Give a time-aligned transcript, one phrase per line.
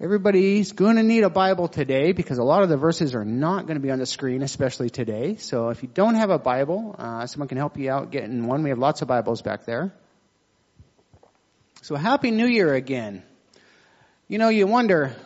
[0.00, 3.66] Everybody's going to need a Bible today because a lot of the verses are not
[3.66, 5.34] going to be on the screen, especially today.
[5.38, 8.62] So if you don't have a Bible, uh, someone can help you out getting one.
[8.62, 9.92] We have lots of Bibles back there.
[11.82, 13.24] So Happy New Year again.
[14.28, 15.16] You know, you wonder,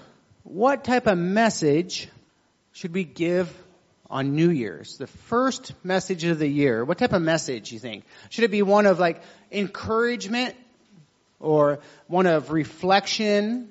[0.42, 2.08] what type of message
[2.72, 3.54] should we give
[4.08, 4.96] on New Year's?
[4.96, 6.82] The first message of the year.
[6.82, 8.04] What type of message you think?
[8.30, 10.54] Should it be one of like encouragement
[11.40, 13.68] or one of reflection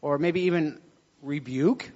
[0.00, 0.80] or maybe even
[1.22, 1.90] rebuke?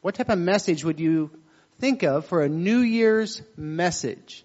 [0.00, 1.30] What type of message would you
[1.78, 4.44] think of for a New Year's message?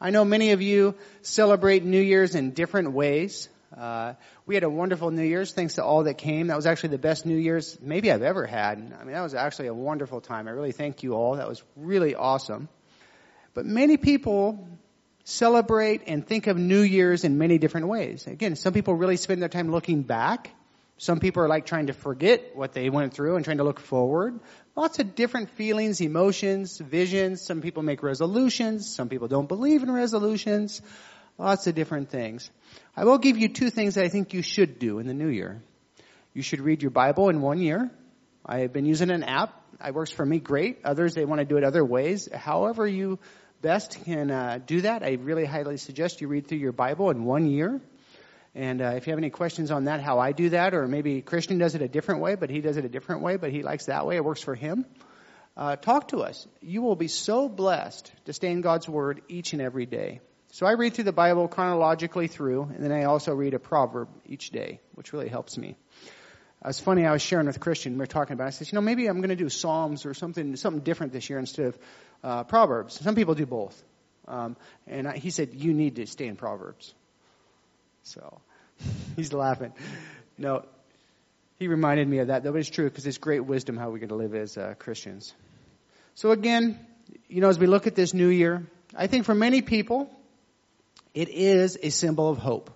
[0.00, 3.48] I know many of you celebrate New Year's in different ways.
[3.76, 4.14] Uh,
[4.46, 6.48] we had a wonderful New Year's thanks to all that came.
[6.48, 8.78] That was actually the best New Year's maybe I've ever had.
[8.78, 10.46] I mean, that was actually a wonderful time.
[10.46, 11.36] I really thank you all.
[11.36, 12.68] That was really awesome.
[13.54, 14.68] But many people
[15.24, 18.26] celebrate and think of New Year's in many different ways.
[18.26, 20.50] Again, some people really spend their time looking back
[20.96, 23.80] some people are like trying to forget what they went through and trying to look
[23.80, 24.38] forward.
[24.76, 27.42] Lots of different feelings, emotions, visions.
[27.42, 28.94] Some people make resolutions.
[28.94, 30.82] Some people don't believe in resolutions.
[31.36, 32.48] Lots of different things.
[32.96, 35.28] I will give you two things that I think you should do in the new
[35.28, 35.62] year.
[36.32, 37.90] You should read your Bible in one year.
[38.46, 39.60] I have been using an app.
[39.84, 40.78] It works for me great.
[40.84, 42.28] Others, they want to do it other ways.
[42.32, 43.18] However you
[43.62, 47.24] best can uh, do that, I really highly suggest you read through your Bible in
[47.24, 47.80] one year.
[48.54, 51.22] And uh, if you have any questions on that, how I do that, or maybe
[51.22, 53.62] Christian does it a different way, but he does it a different way, but he
[53.62, 54.86] likes that way, it works for him,
[55.56, 56.46] uh, talk to us.
[56.60, 60.20] You will be so blessed to stay in God's Word each and every day.
[60.52, 64.08] So I read through the Bible chronologically through, and then I also read a proverb
[64.24, 65.74] each day, which really helps me.
[66.64, 68.48] Uh, it's funny, I was sharing with Christian, we were talking about it.
[68.48, 71.28] I said, you know, maybe I'm going to do Psalms or something, something different this
[71.28, 71.78] year instead of
[72.22, 73.00] uh, Proverbs.
[73.00, 73.82] Some people do both.
[74.28, 76.94] Um, and I, he said, you need to stay in Proverbs.
[78.04, 78.40] So
[79.16, 79.72] he's laughing.
[80.38, 80.64] No,
[81.58, 82.44] he reminded me of that.
[82.44, 85.34] That was true because it's great wisdom how we're going to live as uh, Christians.
[86.14, 86.78] So again,
[87.28, 90.10] you know, as we look at this new year, I think for many people,
[91.12, 92.70] it is a symbol of hope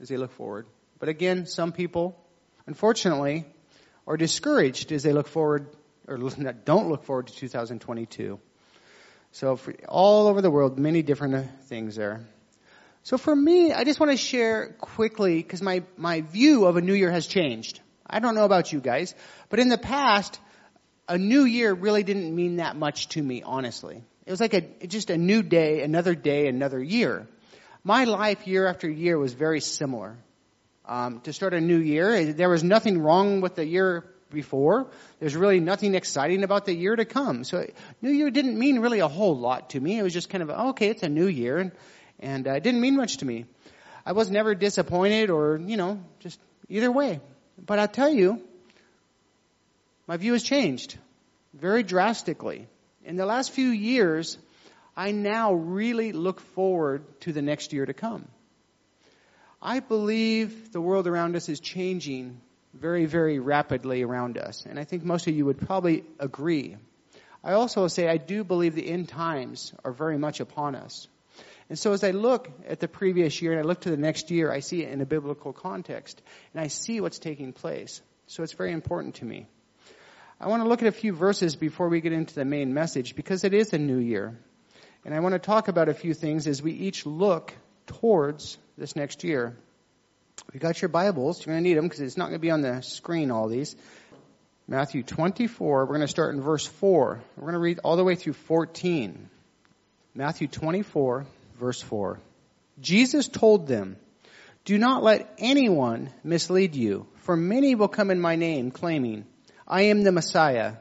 [0.00, 0.66] as they look forward.
[0.98, 2.18] But again, some people,
[2.66, 3.46] unfortunately,
[4.06, 5.68] are discouraged as they look forward
[6.06, 6.16] or
[6.64, 8.40] don't look forward to 2022.
[9.32, 12.26] So all over the world, many different things there.
[13.02, 16.80] So for me, I just want to share quickly because my, my view of a
[16.80, 17.80] new year has changed.
[18.06, 19.14] I don't know about you guys,
[19.48, 20.38] but in the past,
[21.08, 24.02] a new year really didn't mean that much to me, honestly.
[24.26, 27.26] It was like a, just a new day, another day, another year.
[27.82, 30.18] My life year after year was very similar.
[30.84, 34.90] Um, to start a new year, there was nothing wrong with the year before.
[35.20, 37.44] There's really nothing exciting about the year to come.
[37.44, 37.66] So
[38.02, 39.98] New Year didn't mean really a whole lot to me.
[39.98, 41.58] It was just kind of, okay, it's a new year.
[41.58, 41.72] And
[42.20, 43.44] and uh, it didn't mean much to me.
[44.04, 47.20] I was never disappointed or, you know, just either way.
[47.64, 48.42] But I'll tell you,
[50.06, 50.96] my view has changed
[51.54, 52.66] very drastically.
[53.04, 54.38] In the last few years,
[54.96, 58.26] I now really look forward to the next year to come.
[59.60, 62.40] I believe the world around us is changing
[62.74, 64.64] very, very rapidly around us.
[64.66, 66.76] And I think most of you would probably agree.
[67.42, 71.08] I also say I do believe the end times are very much upon us.
[71.68, 74.30] And so as I look at the previous year and I look to the next
[74.30, 76.22] year, I see it in a biblical context
[76.54, 78.00] and I see what's taking place.
[78.26, 79.46] So it's very important to me.
[80.40, 83.16] I want to look at a few verses before we get into the main message
[83.16, 84.38] because it is a new year.
[85.04, 87.52] And I want to talk about a few things as we each look
[87.86, 89.56] towards this next year.
[90.52, 91.44] We got your Bibles.
[91.44, 93.48] You're going to need them because it's not going to be on the screen, all
[93.48, 93.74] these.
[94.66, 97.20] Matthew 24, we're going to start in verse 4.
[97.36, 99.28] We're going to read all the way through 14.
[100.14, 101.26] Matthew 24,
[101.58, 102.20] verse 4.
[102.80, 103.96] Jesus told them,
[104.64, 109.26] Do not let anyone mislead you, for many will come in my name claiming,
[109.66, 110.74] I am the Messiah.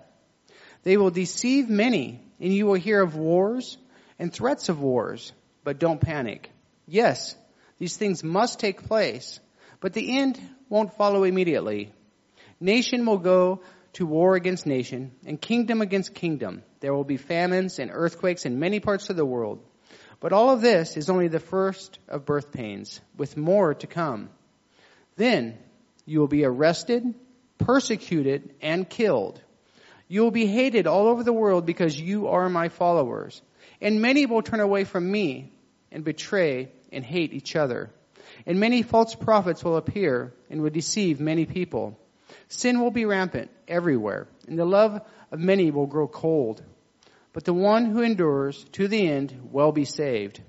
[0.83, 3.77] They will deceive many, and you will hear of wars
[4.19, 5.33] and threats of wars,
[5.63, 6.49] but don't panic.
[6.87, 7.35] Yes,
[7.79, 9.39] these things must take place,
[9.81, 10.39] but the end
[10.69, 11.91] won't follow immediately.
[12.59, 13.61] Nation will go
[13.93, 16.63] to war against nation and kingdom against kingdom.
[16.79, 19.59] There will be famines and earthquakes in many parts of the world.
[20.19, 24.29] But all of this is only the first of birth pains, with more to come.
[25.15, 25.57] Then
[26.05, 27.13] you will be arrested,
[27.59, 29.41] persecuted, and killed.
[30.07, 33.41] You will be hated all over the world because you are my followers.
[33.81, 35.51] And many will turn away from me
[35.91, 37.91] and betray and hate each other.
[38.45, 41.99] And many false prophets will appear and will deceive many people.
[42.47, 46.63] Sin will be rampant everywhere, and the love of many will grow cold.
[47.37, 50.41] But the one who endures to the end will be saved.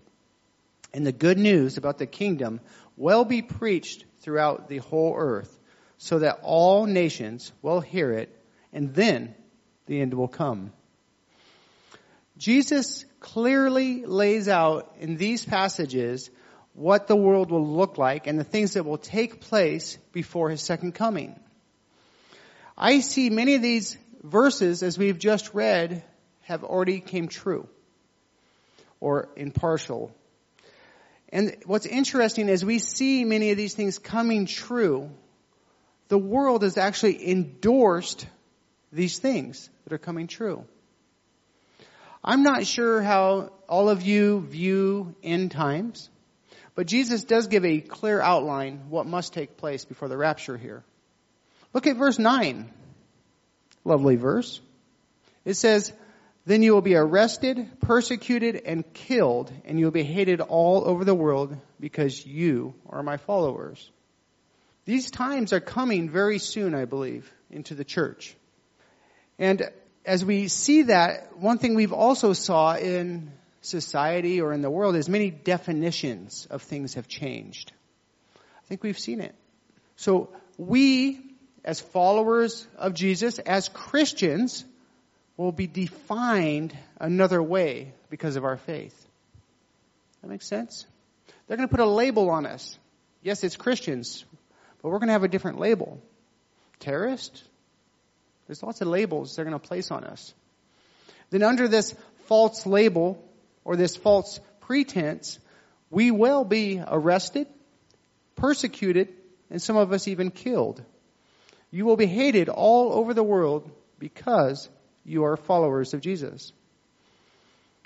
[0.94, 2.60] And the good news about the kingdom
[2.96, 5.54] will be preached throughout the whole earth
[5.98, 8.34] so that all nations will hear it,
[8.72, 9.34] and then
[9.84, 10.72] the end will come.
[12.38, 16.30] Jesus clearly lays out in these passages
[16.72, 20.62] what the world will look like and the things that will take place before his
[20.62, 21.38] second coming.
[22.78, 26.02] I see many of these verses, as we've just read,
[26.48, 27.68] have already came true
[29.00, 30.10] or impartial.
[31.28, 35.10] And what's interesting is we see many of these things coming true.
[36.08, 38.26] The world has actually endorsed
[38.90, 40.64] these things that are coming true.
[42.24, 46.08] I'm not sure how all of you view end times,
[46.74, 50.82] but Jesus does give a clear outline what must take place before the rapture here.
[51.74, 52.70] Look at verse 9.
[53.84, 54.62] Lovely verse.
[55.44, 55.92] It says,
[56.48, 61.04] Then you will be arrested, persecuted, and killed, and you will be hated all over
[61.04, 63.90] the world because you are my followers.
[64.86, 68.34] These times are coming very soon, I believe, into the church.
[69.38, 69.62] And
[70.06, 73.30] as we see that, one thing we've also saw in
[73.60, 77.72] society or in the world is many definitions of things have changed.
[78.34, 79.34] I think we've seen it.
[79.96, 81.20] So we,
[81.62, 84.64] as followers of Jesus, as Christians,
[85.38, 89.06] will be defined another way because of our faith.
[90.20, 90.84] That makes sense?
[91.46, 92.76] They're going to put a label on us.
[93.22, 94.24] Yes, it's Christians,
[94.82, 96.02] but we're going to have a different label.
[96.80, 97.42] Terrorist?
[98.46, 100.34] There's lots of labels they're going to place on us.
[101.30, 101.94] Then under this
[102.26, 103.24] false label
[103.64, 105.38] or this false pretense,
[105.88, 107.46] we will be arrested,
[108.34, 109.08] persecuted,
[109.50, 110.82] and some of us even killed.
[111.70, 114.68] You will be hated all over the world because
[115.08, 116.52] you are followers of Jesus.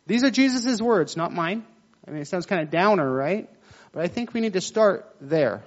[0.06, 1.64] These are Jesus' words, not mine.
[2.06, 3.48] I mean, it sounds kind of downer, right?
[3.92, 5.62] But I think we need to start there.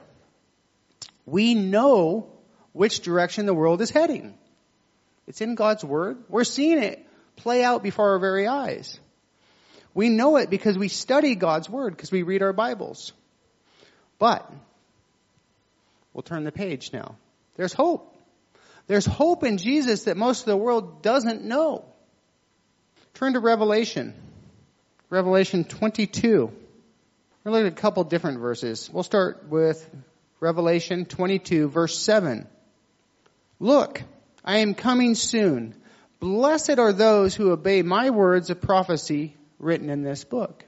[1.25, 2.28] We know
[2.74, 4.38] which direction the world is heading.
[5.28, 6.18] It's in God's Word.
[6.30, 7.06] We're seeing it
[7.38, 9.00] play out before our very eyes.
[9.94, 13.13] We know it because we study God's Word, because we read our Bibles.
[14.19, 14.50] But,
[16.13, 17.16] we'll turn the page now.
[17.56, 18.15] There's hope.
[18.88, 21.86] There's hope in Jesus that most of the world doesn't know.
[23.16, 24.14] Turn to Revelation.
[25.10, 26.52] Revelation 22.
[27.44, 28.90] We're looking at a couple different verses.
[28.92, 29.88] We'll start with
[30.40, 32.48] Revelation 22 verse 7.
[33.60, 34.02] Look,
[34.44, 35.76] I am coming soon.
[36.20, 40.66] Blessed are those who obey my words of prophecy written in this book.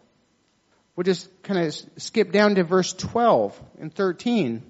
[0.95, 4.63] We'll just kind of skip down to verse 12 and 13.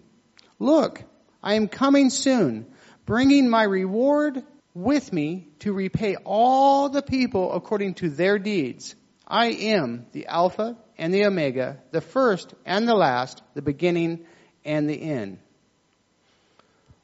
[0.60, 1.04] Look,
[1.42, 2.66] I am coming soon,
[3.07, 4.44] bringing my reward
[4.75, 8.94] with me to repay all the people according to their deeds.
[9.27, 14.25] I am the Alpha and the Omega, the first and the last, the beginning
[14.63, 15.39] and the end.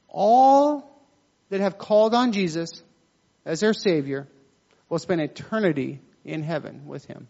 [0.10, 1.02] All
[1.50, 2.84] that have called on Jesus
[3.46, 4.28] as their Savior
[4.90, 7.28] will spend eternity in heaven with Him.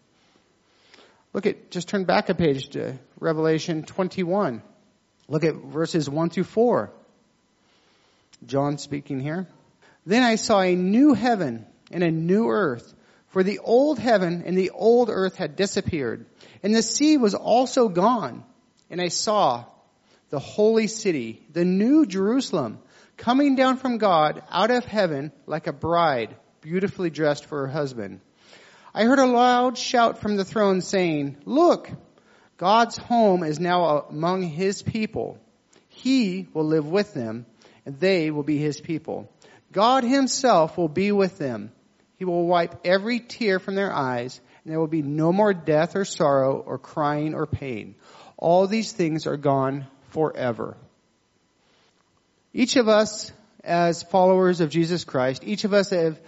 [1.32, 4.62] Look at, just turn back a page to Revelation 21.
[5.28, 6.92] Look at verses 1 through 4.
[8.46, 9.46] John speaking here.
[10.06, 12.94] Then I saw a new heaven and a new earth,
[13.28, 16.26] for the old heaven and the old earth had disappeared,
[16.62, 18.44] and the sea was also gone.
[18.90, 19.64] And I saw
[20.30, 22.78] the holy city, the new Jerusalem,
[23.16, 28.20] coming down from God out of heaven like a bride beautifully dressed for her husband.
[28.94, 31.90] I heard a loud shout from the throne saying, look,
[32.56, 35.38] God's home is now among his people.
[35.88, 37.46] He will live with them
[37.86, 39.30] and they will be his people.
[39.72, 41.72] God himself will be with them.
[42.16, 45.94] He will wipe every tear from their eyes and there will be no more death
[45.94, 47.94] or sorrow or crying or pain.
[48.36, 50.76] All these things are gone forever.
[52.52, 56.18] Each of us, as followers of Jesus Christ, each of us have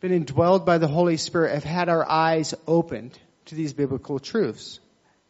[0.00, 4.80] been indwelled by the Holy Spirit, have had our eyes opened to these biblical truths.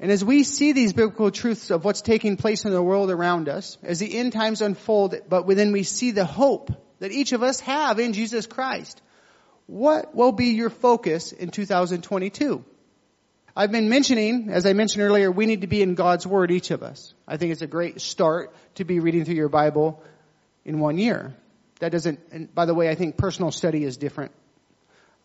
[0.03, 3.49] And as we see these biblical truths of what's taking place in the world around
[3.49, 7.45] us, as the end times unfold, but within we see the hope that each of
[7.45, 9.01] us have in Jesus Christ,
[9.67, 12.65] what will be your focus in 2022?
[13.55, 16.73] I've been mentioning, as I mentioned earlier, we need to be in God's Word, each
[16.73, 17.15] of us.
[17.29, 20.03] I think it's a great start to be reading through your Bible
[20.65, 21.33] in one year.
[21.79, 24.33] That doesn't, and by the way, I think personal study is different.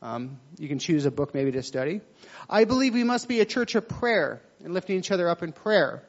[0.01, 2.01] Um, you can choose a book maybe to study.
[2.49, 5.51] I believe we must be a church of prayer and lifting each other up in
[5.53, 6.03] prayer.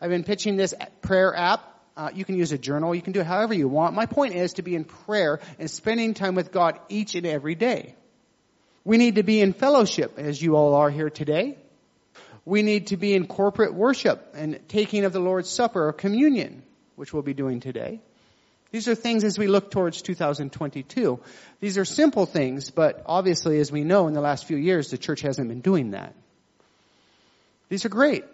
[0.00, 1.60] I've been pitching this prayer app.
[1.96, 2.94] Uh, you can use a journal.
[2.94, 3.94] You can do it however you want.
[3.94, 7.54] My point is to be in prayer and spending time with God each and every
[7.54, 7.94] day.
[8.84, 11.58] We need to be in fellowship, as you all are here today.
[12.44, 16.62] We need to be in corporate worship and taking of the Lord's Supper or communion,
[16.96, 18.00] which we'll be doing today.
[18.70, 21.20] These are things as we look towards 2022.
[21.60, 24.98] These are simple things, but obviously, as we know, in the last few years, the
[24.98, 26.14] church hasn't been doing that.
[27.70, 28.24] These are great.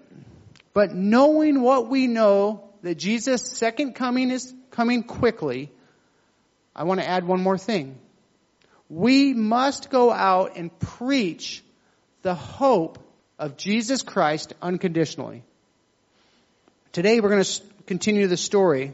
[0.72, 5.70] But knowing what we know, that Jesus' second coming is coming quickly,
[6.74, 7.98] I want to add one more thing.
[8.90, 11.62] We must go out and preach
[12.22, 12.98] the hope
[13.38, 15.44] of Jesus Christ unconditionally.
[16.92, 18.92] Today we're going to continue the story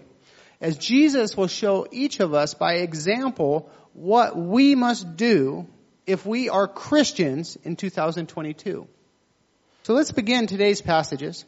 [0.60, 5.66] as Jesus will show each of us by example what we must do
[6.06, 8.86] if we are Christians in 2022.
[9.84, 11.44] So let's begin today's passages.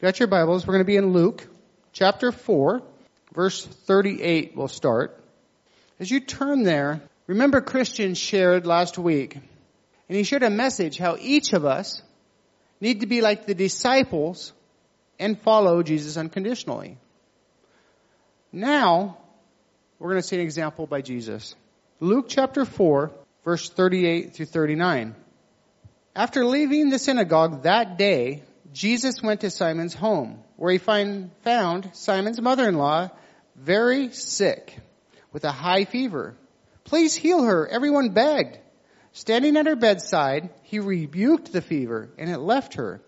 [0.00, 0.66] Got your Bibles?
[0.66, 1.46] We're going to be in Luke
[1.92, 2.82] chapter 4,
[3.34, 5.22] verse 38 we'll start.
[5.98, 11.16] As you turn there, remember Christian shared last week, and he shared a message how
[11.18, 12.02] each of us
[12.80, 14.52] need to be like the disciples
[15.18, 16.96] and follow Jesus unconditionally.
[18.52, 19.18] Now,
[19.98, 21.54] we're going to see an example by Jesus.
[22.00, 23.12] Luke chapter 4,
[23.44, 25.14] verse 38 through 39.
[26.16, 28.42] After leaving the synagogue that day,
[28.72, 33.10] Jesus went to Simon's home, where he find, found Simon's mother-in-law
[33.54, 34.76] very sick
[35.32, 36.34] with a high fever.
[36.84, 38.58] Please heal her, everyone begged.
[39.12, 43.00] Standing at her bedside, he rebuked the fever, and it left her.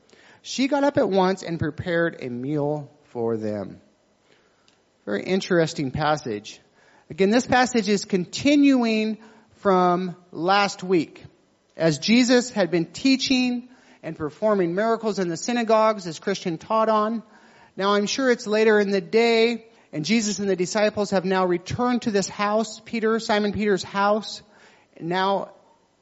[0.43, 3.81] She got up at once and prepared a meal for them.
[5.05, 6.61] Very interesting passage.
[7.11, 9.19] Again, this passage is continuing
[9.57, 11.25] from last week.
[11.77, 13.69] As Jesus had been teaching
[14.05, 17.25] and performing miracles in the synagogues as Christian taught on.
[17.77, 21.47] Now I'm sure it's later in the day and Jesus and the disciples have now
[21.47, 24.41] returned to this house, Peter, Simon Peter's house.
[25.01, 25.51] Now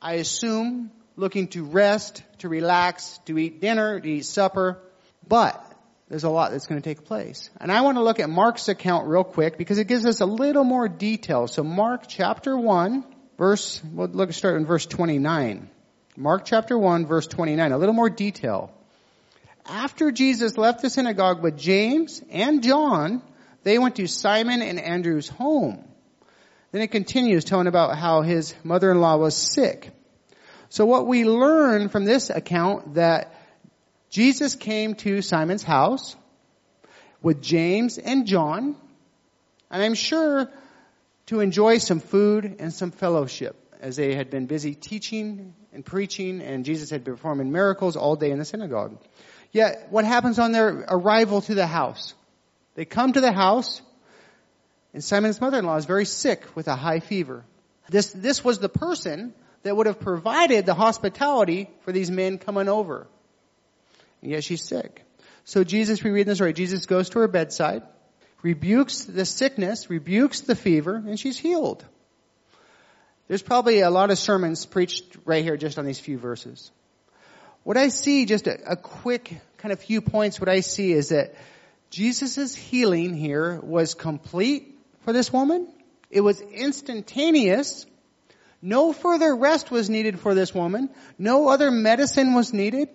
[0.00, 4.78] I assume looking to rest, to relax, to eat dinner, to eat supper.
[5.26, 5.64] But
[6.10, 7.50] there's a lot that's going to take place.
[7.60, 10.26] And I want to look at Mark's account real quick because it gives us a
[10.26, 11.46] little more detail.
[11.46, 13.04] So Mark chapter 1,
[13.38, 15.70] verse, we'll look, start in verse 29.
[16.16, 18.72] Mark chapter 1 verse 29, a little more detail.
[19.64, 23.22] After Jesus left the synagogue with James and John,
[23.62, 25.84] they went to Simon and Andrew's home.
[26.72, 29.90] Then it continues telling about how his mother-in-law was sick.
[30.70, 33.32] So what we learn from this account that
[34.10, 36.16] Jesus came to Simon's house
[37.22, 38.74] with James and John,
[39.70, 40.50] and I'm sure
[41.26, 46.42] to enjoy some food and some fellowship as they had been busy teaching and preaching
[46.42, 48.98] and Jesus had been performing miracles all day in the synagogue.
[49.52, 52.14] Yet what happens on their arrival to the house?
[52.74, 53.80] They come to the house
[54.92, 57.44] and Simon's mother-in-law is very sick with a high fever.
[57.88, 62.68] This, this was the person that would have provided the hospitality for these men coming
[62.68, 63.06] over.
[64.22, 65.04] And yet she's sick.
[65.44, 67.82] So Jesus, we read in the story, Jesus goes to her bedside,
[68.42, 71.84] rebukes the sickness, rebukes the fever, and she's healed.
[73.28, 76.70] There's probably a lot of sermons preached right here just on these few verses.
[77.62, 81.10] What I see, just a, a quick kind of few points, what I see is
[81.10, 81.34] that
[81.90, 85.68] Jesus' healing here was complete for this woman.
[86.10, 87.86] It was instantaneous.
[88.62, 90.90] No further rest was needed for this woman.
[91.18, 92.88] No other medicine was needed.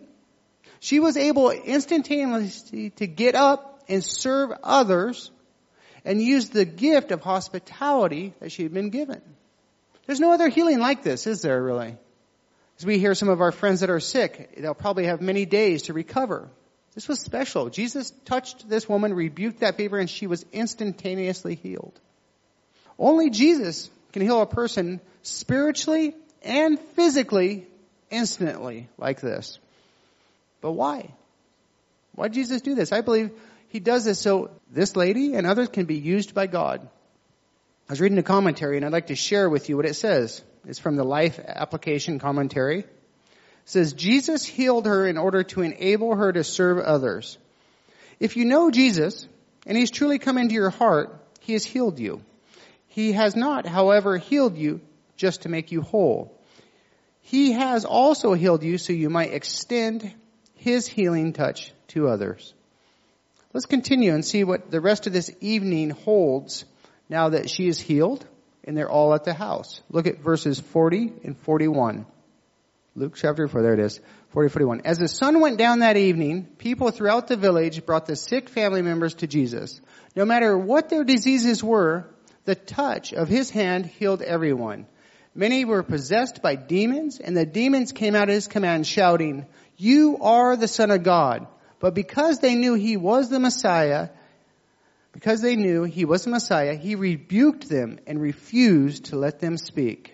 [0.85, 5.31] She was able instantaneously to get up and serve others
[6.05, 9.19] and use the gift of hospitality that she had been given.
[10.05, 11.97] There's no other healing like this, is there really?
[12.77, 15.81] As we hear some of our friends that are sick, they'll probably have many days
[15.83, 16.49] to recover.
[16.93, 17.71] This was special.
[17.71, 21.99] Jesus touched this woman, rebuked that fever, and she was instantaneously healed.
[22.99, 26.13] Only Jesus can heal a person spiritually
[26.43, 27.65] and physically
[28.11, 29.57] instantly like this.
[30.65, 31.13] But why?
[32.15, 32.91] Why did Jesus do this?
[32.91, 33.29] I believe
[33.67, 36.89] he does this so this lady and others can be used by God
[37.87, 40.41] I was reading a commentary and I'd like to share with you what it says.
[40.67, 42.79] It's from the Life Application Commentary.
[42.79, 42.87] It
[43.65, 47.37] says, Jesus healed her in order to enable her to serve others.
[48.19, 49.27] If you know Jesus
[49.67, 52.23] and he's truly come into your heart, he has healed you.
[52.87, 54.81] He has not, however, healed you
[55.15, 56.35] just to make you whole.
[57.21, 60.11] He has also healed you so you might extend
[60.65, 62.55] his healing touch to others.
[63.53, 66.65] Let's continue and see what the rest of this evening holds
[67.07, 68.25] now that she is healed
[68.63, 69.79] and they're all at the house.
[69.91, 72.07] Look at verses 40 and 41.
[72.95, 74.01] Luke chapter 4, there it is.
[74.29, 74.81] 40, 41.
[74.85, 78.81] As the sun went down that evening, people throughout the village brought the sick family
[78.81, 79.79] members to Jesus.
[80.15, 82.07] No matter what their diseases were,
[82.45, 84.87] the touch of his hand healed everyone.
[85.35, 89.45] Many were possessed by demons, and the demons came out at his command shouting,
[89.77, 91.47] You are the Son of God.
[91.79, 94.09] But because they knew he was the Messiah,
[95.15, 99.55] Because they knew he was the Messiah, he rebuked them and refused to let them
[99.55, 100.13] speak.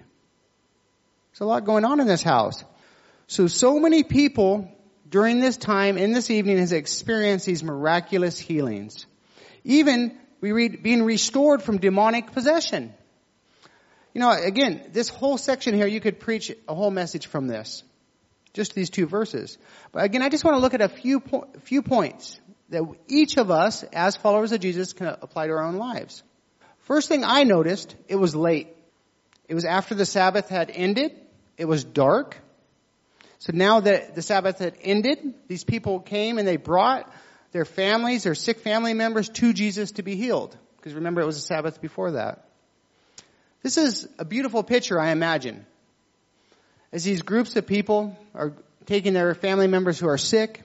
[1.32, 2.64] There's a lot going on in this house.
[3.26, 4.70] So, so many people
[5.10, 9.08] during this time in this evening has experienced these miraculous healings.
[9.64, 12.94] Even we read being restored from demonic possession.
[14.14, 17.84] You know, again, this whole section here, you could preach a whole message from this.
[18.54, 19.58] Just these two verses.
[19.92, 22.40] But again, I just want to look at a few, po- few points
[22.70, 26.24] that each of us, as followers of Jesus, can apply to our own lives.
[26.80, 28.68] First thing I noticed, it was late.
[29.48, 31.16] It was after the Sabbath had ended.
[31.58, 32.38] It was dark.
[33.40, 37.12] So now that the Sabbath had ended, these people came and they brought
[37.52, 40.58] their families, their sick family members to Jesus to be healed.
[40.78, 42.46] Because remember, it was a Sabbath before that.
[43.62, 45.66] This is a beautiful picture, I imagine.
[46.94, 48.54] As these groups of people are
[48.86, 50.64] taking their family members who are sick,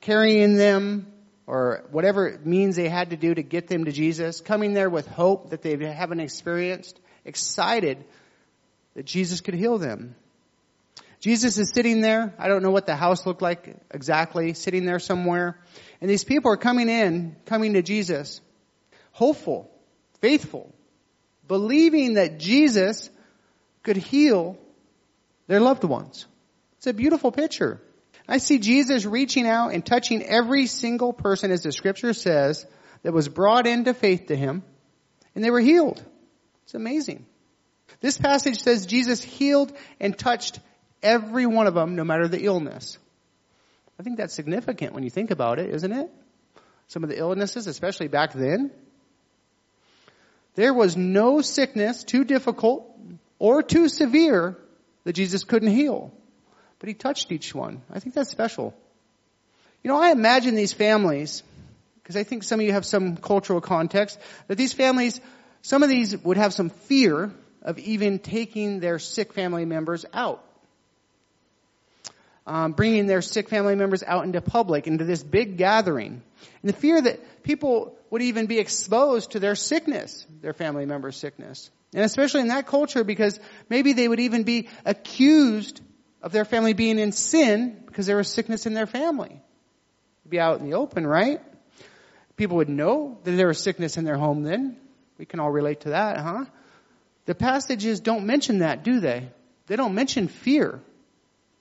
[0.00, 1.12] carrying them,
[1.46, 5.06] or whatever means they had to do to get them to Jesus, coming there with
[5.06, 8.04] hope that they haven't experienced, excited
[8.94, 10.16] that Jesus could heal them.
[11.20, 12.34] Jesus is sitting there.
[12.38, 15.58] I don't know what the house looked like exactly, sitting there somewhere.
[16.00, 18.40] And these people are coming in, coming to Jesus,
[19.12, 19.70] hopeful,
[20.20, 20.74] faithful,
[21.46, 23.10] believing that Jesus
[23.82, 24.58] could heal
[25.46, 26.26] their loved ones.
[26.78, 27.80] It's a beautiful picture.
[28.28, 32.66] I see Jesus reaching out and touching every single person, as the scripture says,
[33.02, 34.62] that was brought into faith to him,
[35.34, 36.02] and they were healed.
[36.64, 37.24] It's amazing.
[38.00, 40.58] This passage says Jesus healed and touched
[41.02, 42.98] Every one of them, no matter the illness.
[43.98, 46.10] I think that's significant when you think about it, isn't it?
[46.88, 48.70] Some of the illnesses, especially back then.
[50.54, 52.90] There was no sickness too difficult
[53.38, 54.56] or too severe
[55.06, 56.12] that Jesus couldn't heal.
[56.78, 57.80] But he touched each one.
[57.90, 58.74] I think that's special.
[59.82, 61.42] You know, I imagine these families,
[62.02, 65.20] because I think some of you have some cultural context, that these families,
[65.62, 67.32] some of these would have some fear
[67.62, 70.42] of even taking their sick family members out
[72.46, 76.22] um, bringing their sick family members out into public, into this big gathering.
[76.62, 81.16] And the fear that people would even be exposed to their sickness, their family member's
[81.16, 81.70] sickness.
[81.94, 85.80] And especially in that culture because maybe they would even be accused
[86.22, 89.40] of their family being in sin because there was sickness in their family.
[90.22, 91.40] It'd be out in the open, right?
[92.36, 94.76] People would know that there was sickness in their home then.
[95.18, 96.44] We can all relate to that, huh?
[97.24, 99.28] The passages don't mention that, do they?
[99.66, 100.80] They don't mention fear.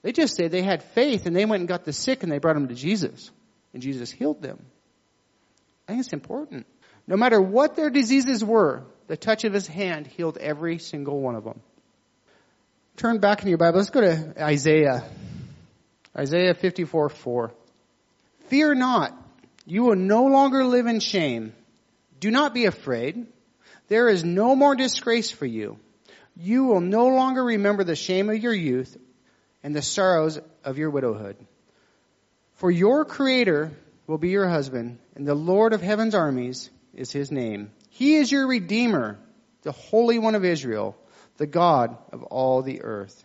[0.01, 2.37] They just say they had faith and they went and got the sick and they
[2.37, 3.31] brought them to Jesus.
[3.73, 4.63] And Jesus healed them.
[5.87, 6.65] I think it's important.
[7.07, 11.35] No matter what their diseases were, the touch of his hand healed every single one
[11.35, 11.61] of them.
[12.97, 13.77] Turn back in your Bible.
[13.77, 15.03] Let's go to Isaiah.
[16.17, 17.51] Isaiah 54 4.
[18.47, 19.13] Fear not.
[19.65, 21.53] You will no longer live in shame.
[22.19, 23.27] Do not be afraid.
[23.87, 25.77] There is no more disgrace for you.
[26.37, 28.97] You will no longer remember the shame of your youth
[29.63, 31.37] and the sorrows of your widowhood.
[32.55, 33.71] For your Creator
[34.07, 37.71] will be your husband, and the Lord of heaven's armies is his name.
[37.95, 39.17] He is your Redeemer,
[39.61, 40.97] the Holy One of Israel,
[41.37, 43.23] the God of all the earth.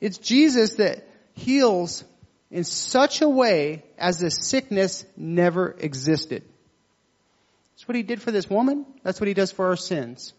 [0.00, 2.02] It's Jesus that heals
[2.50, 6.42] in such a way as the sickness never existed.
[7.76, 8.84] That's what he did for this woman.
[9.04, 10.32] That's what he does for our sins.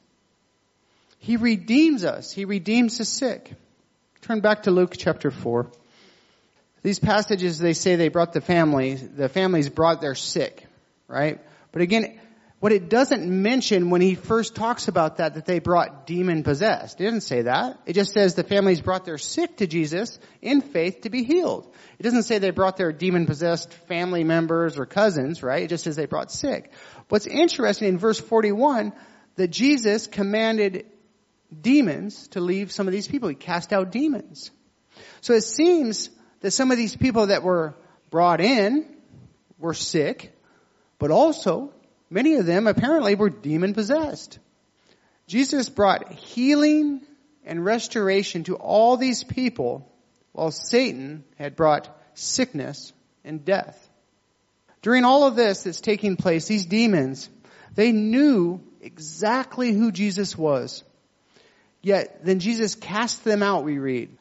[1.20, 2.34] He redeems us.
[2.34, 3.54] He redeems the sick.
[4.20, 5.72] Turn back to Luke chapter 4.
[6.84, 10.66] These passages, they say they brought the families, the families brought their sick,
[11.08, 11.40] right?
[11.72, 12.20] But again,
[12.60, 17.00] what it doesn't mention when he first talks about that, that they brought demon possessed.
[17.00, 17.80] It doesn't say that.
[17.86, 21.74] It just says the families brought their sick to Jesus in faith to be healed.
[21.98, 25.64] It doesn't say they brought their demon possessed family members or cousins, right?
[25.64, 26.74] It just says they brought sick.
[27.08, 28.92] What's interesting in verse 41,
[29.36, 30.86] that Jesus commanded
[31.62, 33.30] demons to leave some of these people.
[33.30, 34.52] He cast out demons.
[35.22, 36.10] So it seems
[36.42, 37.76] that some of these people that were
[38.10, 38.86] brought in
[39.58, 40.38] were sick,
[40.98, 41.74] but also
[42.10, 44.40] many of them apparently were demon possessed.
[45.28, 47.02] Jesus brought healing
[47.46, 49.92] and restoration to all these people
[50.32, 52.94] while Satan had brought sickness
[53.24, 53.90] and death.
[54.82, 57.30] During all of this that's taking place, these demons,
[57.76, 60.84] they knew exactly who Jesus was.
[61.82, 64.18] Yet then Jesus cast them out, we read.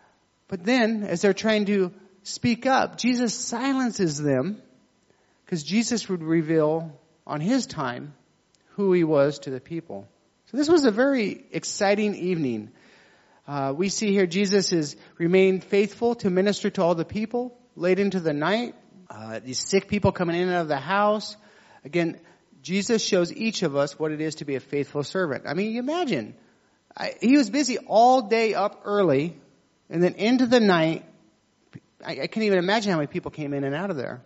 [0.49, 4.61] But then, as they're trying to speak up, Jesus silences them
[5.45, 6.99] because Jesus would reveal
[7.29, 8.15] on his time
[8.71, 10.09] who he was to the people.
[10.47, 12.71] So this was a very exciting evening.
[13.47, 17.99] Uh, we see here Jesus has remained faithful to minister to all the people late
[17.99, 18.75] into the night.
[19.11, 21.37] Uh, these sick people coming in and out of the house.
[21.85, 22.21] Again,
[22.63, 25.45] Jesus shows each of us what it is to be a faithful servant.
[25.47, 26.35] I mean, you imagine.
[26.97, 29.37] I, he was busy all day up early
[29.89, 31.05] and then into the night.
[32.05, 34.23] I, I can't even imagine how many people came in and out of there.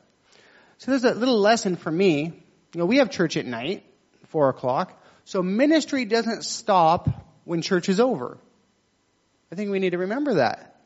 [0.78, 2.41] So there's a little lesson for me.
[2.74, 3.84] You know, we have church at night,
[4.28, 4.98] four o'clock.
[5.24, 7.08] So ministry doesn't stop
[7.44, 8.38] when church is over.
[9.50, 10.80] I think we need to remember that.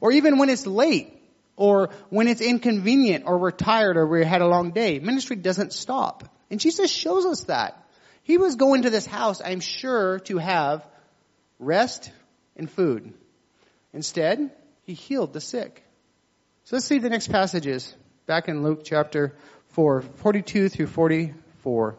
[0.00, 1.14] Or even when it's late,
[1.56, 4.98] or when it's inconvenient, or we're tired, or we had a long day.
[4.98, 6.24] Ministry doesn't stop.
[6.50, 7.84] And Jesus shows us that.
[8.22, 10.86] He was going to this house, I'm sure, to have
[11.58, 12.10] rest
[12.56, 13.12] and food.
[13.92, 14.50] Instead,
[14.82, 15.82] he healed the sick.
[16.64, 17.94] So let's see the next passages
[18.26, 19.34] back in Luke chapter
[19.78, 21.96] 4, 42 through 44.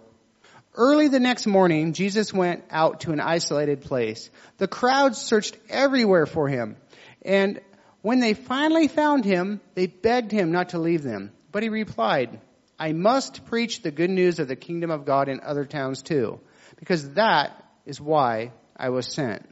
[0.76, 4.30] Early the next morning, Jesus went out to an isolated place.
[4.58, 6.76] The crowds searched everywhere for him.
[7.22, 7.62] And
[8.02, 11.32] when they finally found him, they begged him not to leave them.
[11.54, 12.42] But he replied,
[12.78, 16.42] I must preach the good news of the kingdom of God in other towns too,
[16.82, 19.50] because that is why I was sent.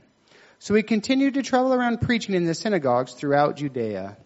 [0.60, 4.18] So he continued to travel around preaching in the synagogues throughout Judea.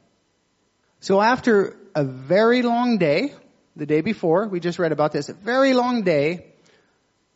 [1.01, 3.35] So after a very long day,
[3.75, 6.47] the day before, we just read about this, a very long day,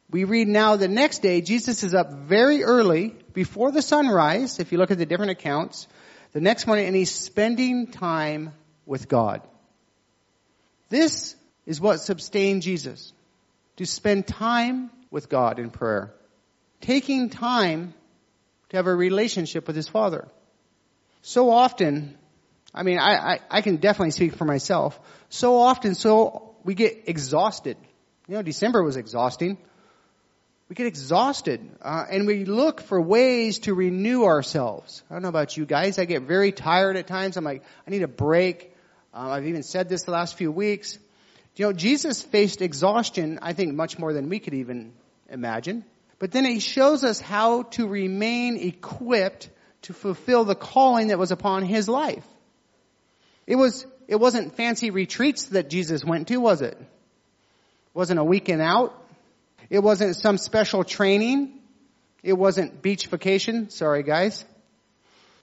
[0.09, 4.71] we read now the next day, Jesus is up very early, before the sunrise, if
[4.71, 5.87] you look at the different accounts,
[6.31, 8.53] the next morning, and he's spending time
[8.85, 9.41] with God.
[10.89, 13.13] This is what sustained Jesus.
[13.77, 16.13] To spend time with God in prayer.
[16.81, 17.93] Taking time
[18.69, 20.27] to have a relationship with his Father.
[21.21, 22.17] So often,
[22.75, 24.99] I mean, I, I, I can definitely speak for myself.
[25.29, 27.77] So often, so we get exhausted.
[28.27, 29.57] You know, December was exhausting.
[30.67, 35.03] We get exhausted, uh, and we look for ways to renew ourselves.
[35.09, 35.99] I don't know about you guys.
[35.99, 37.37] I get very tired at times.
[37.37, 38.75] I'm like, I need a break.
[39.13, 40.97] Uh, I've even said this the last few weeks.
[41.55, 44.93] You know, Jesus faced exhaustion, I think, much more than we could even
[45.29, 45.85] imagine.
[46.19, 49.49] But then he shows us how to remain equipped
[49.83, 52.25] to fulfill the calling that was upon his life.
[53.47, 56.77] It was, it wasn't fancy retreats that Jesus went to, was it?
[56.79, 59.01] it wasn't a weekend out.
[59.69, 61.59] It wasn't some special training.
[62.23, 63.69] It wasn't beach vacation.
[63.69, 64.43] Sorry guys.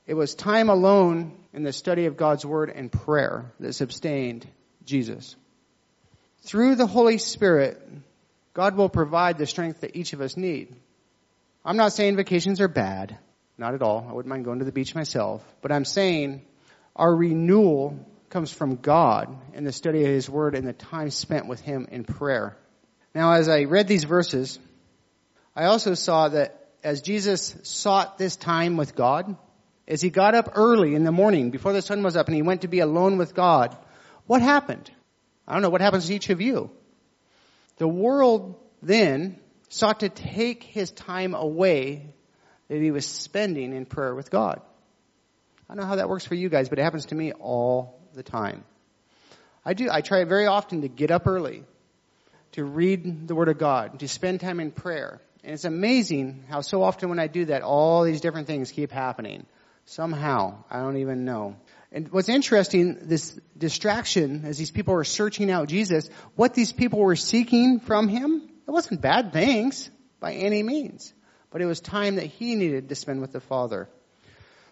[0.07, 4.47] It was time alone in the study of God's Word and prayer that sustained
[4.85, 5.37] Jesus.
[6.43, 7.81] Through the Holy Spirit,
[8.53, 10.75] God will provide the strength that each of us need.
[11.65, 13.17] I'm not saying vacations are bad.
[13.57, 14.05] Not at all.
[14.09, 15.45] I wouldn't mind going to the beach myself.
[15.61, 16.43] But I'm saying
[16.97, 17.99] our renewal
[18.31, 21.89] comes from God in the study of His Word and the time spent with Him
[21.91, 22.57] in prayer.
[23.15, 24.59] Now as I read these verses,
[25.55, 29.37] I also saw that as Jesus sought this time with God,
[29.87, 32.43] as He got up early in the morning before the sun was up and He
[32.43, 33.77] went to be alone with God,
[34.27, 34.91] what happened?
[35.47, 36.71] I don't know what happens to each of you.
[37.77, 42.07] The world then sought to take his time away
[42.69, 44.61] that he was spending in prayer with God.
[45.73, 47.99] I don't know how that works for you guys, but it happens to me all
[48.13, 48.63] the time.
[49.65, 51.65] I do, I try very often to get up early,
[52.53, 55.23] to read the Word of God, to spend time in prayer.
[55.43, 58.93] And it's amazing how so often when I do that, all these different things keep
[58.93, 59.47] happening.
[59.87, 60.63] Somehow.
[60.71, 61.57] I don't even know.
[61.91, 66.99] And what's interesting, this distraction, as these people were searching out Jesus, what these people
[66.99, 69.89] were seeking from him, it wasn't bad things
[70.21, 71.15] by any means,
[71.51, 73.89] but it was time that he needed to spend with the Father.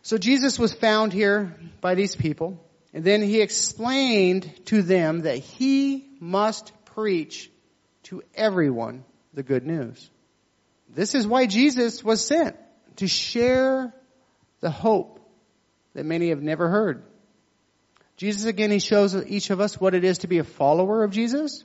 [0.02, 5.38] So Jesus was found here by these people, and then he explained to them that
[5.38, 7.50] he must preach
[8.04, 10.10] to everyone the good news.
[10.88, 12.56] This is why Jesus was sent,
[12.96, 13.94] to share
[14.60, 15.20] the hope
[15.94, 17.04] that many have never heard.
[18.16, 21.10] Jesus again, he shows each of us what it is to be a follower of
[21.10, 21.64] Jesus.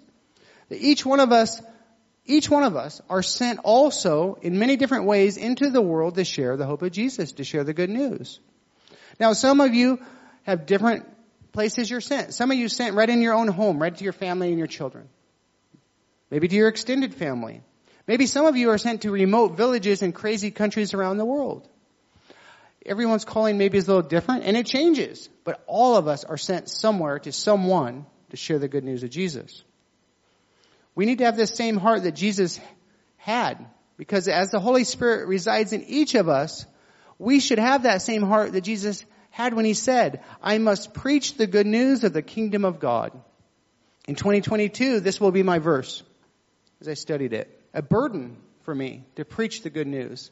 [0.69, 1.61] That each one of us,
[2.25, 6.23] each one of us are sent also in many different ways into the world to
[6.23, 8.39] share the hope of Jesus, to share the good news.
[9.19, 9.99] Now some of you
[10.43, 11.05] have different
[11.51, 12.33] places you're sent.
[12.33, 14.67] Some of you sent right in your own home, right to your family and your
[14.67, 15.07] children.
[16.29, 17.61] Maybe to your extended family.
[18.07, 21.67] Maybe some of you are sent to remote villages in crazy countries around the world
[22.85, 25.29] everyone's calling maybe is a little different and it changes.
[25.43, 29.09] But all of us are sent somewhere to someone to share the good news of
[29.09, 29.63] Jesus.
[30.95, 32.59] We need to have this same heart that Jesus
[33.17, 33.65] had
[33.97, 36.65] because as the Holy Spirit resides in each of us,
[37.19, 41.35] we should have that same heart that Jesus had when he said, I must preach
[41.35, 43.11] the good news of the kingdom of God.
[44.07, 46.03] In 2022, this will be my verse
[46.79, 47.49] as I studied it.
[47.73, 50.31] A burden for me to preach the good news.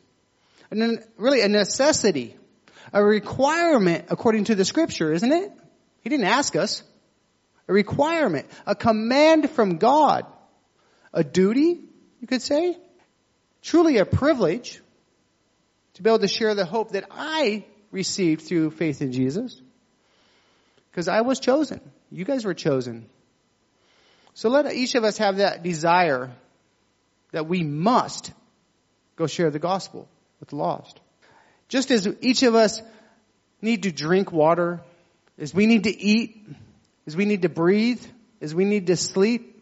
[0.72, 2.36] And really a necessity
[2.92, 5.52] a requirement according to the scripture, isn't it?
[6.02, 6.84] He didn't ask us.
[7.68, 10.26] A requirement, a command from God,
[11.14, 11.80] a duty,
[12.22, 12.78] you could say,
[13.62, 14.82] truly a privilege
[15.96, 19.60] to be able to share the hope that I received through faith in Jesus.
[20.92, 21.82] Because I was chosen.
[22.12, 23.08] You guys were chosen.
[24.34, 26.32] So let each of us have that desire
[27.32, 28.32] that we must
[29.16, 30.08] go share the gospel
[30.40, 31.00] with the lost.
[31.68, 32.82] Just as each of us
[33.62, 34.82] need to drink water,
[35.40, 36.48] as we need to eat,
[37.08, 38.04] as we need to breathe,
[38.42, 39.53] as we need to sleep,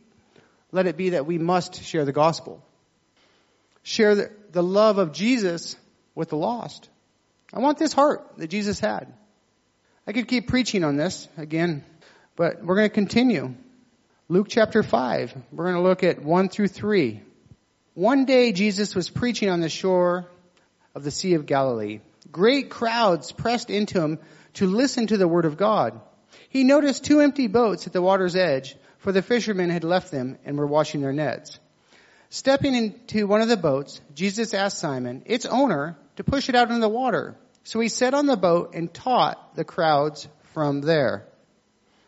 [0.72, 2.64] let it be that we must share the gospel.
[3.84, 5.76] Share the, the love of Jesus
[6.16, 6.90] with the lost.
[7.54, 9.12] I want this heart that Jesus had.
[10.08, 11.84] I could keep preaching on this again,
[12.36, 13.54] but we're going to continue.
[14.30, 17.22] Luke chapter 5, we're going to look at 1 through 3.
[17.94, 20.26] One day Jesus was preaching on the shore
[20.96, 22.00] of the Sea of Galilee.
[22.32, 24.20] Great crowds pressed into him
[24.54, 26.00] to listen to the word of God.
[26.50, 30.38] He noticed two empty boats at the water's edge, for the fishermen had left them
[30.46, 31.60] and were washing their nets.
[32.30, 36.70] Stepping into one of the boats, Jesus asked Simon, its owner, to push it out
[36.70, 37.36] into the water.
[37.64, 41.26] So he sat on the boat and taught the crowds from there.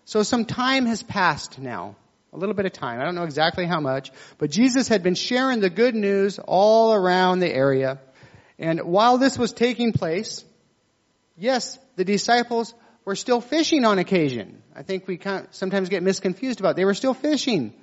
[0.06, 1.96] So some time has passed now.
[2.32, 3.00] A little bit of time.
[3.00, 6.94] I don't know exactly how much, but Jesus had been sharing the good news all
[6.94, 8.00] around the area.
[8.58, 10.44] And while this was taking place,
[11.38, 12.74] yes, the disciples
[13.06, 14.62] were still fishing on occasion.
[14.76, 15.20] I think we
[15.52, 16.76] sometimes get misconfused about it.
[16.78, 17.74] They were still fishing.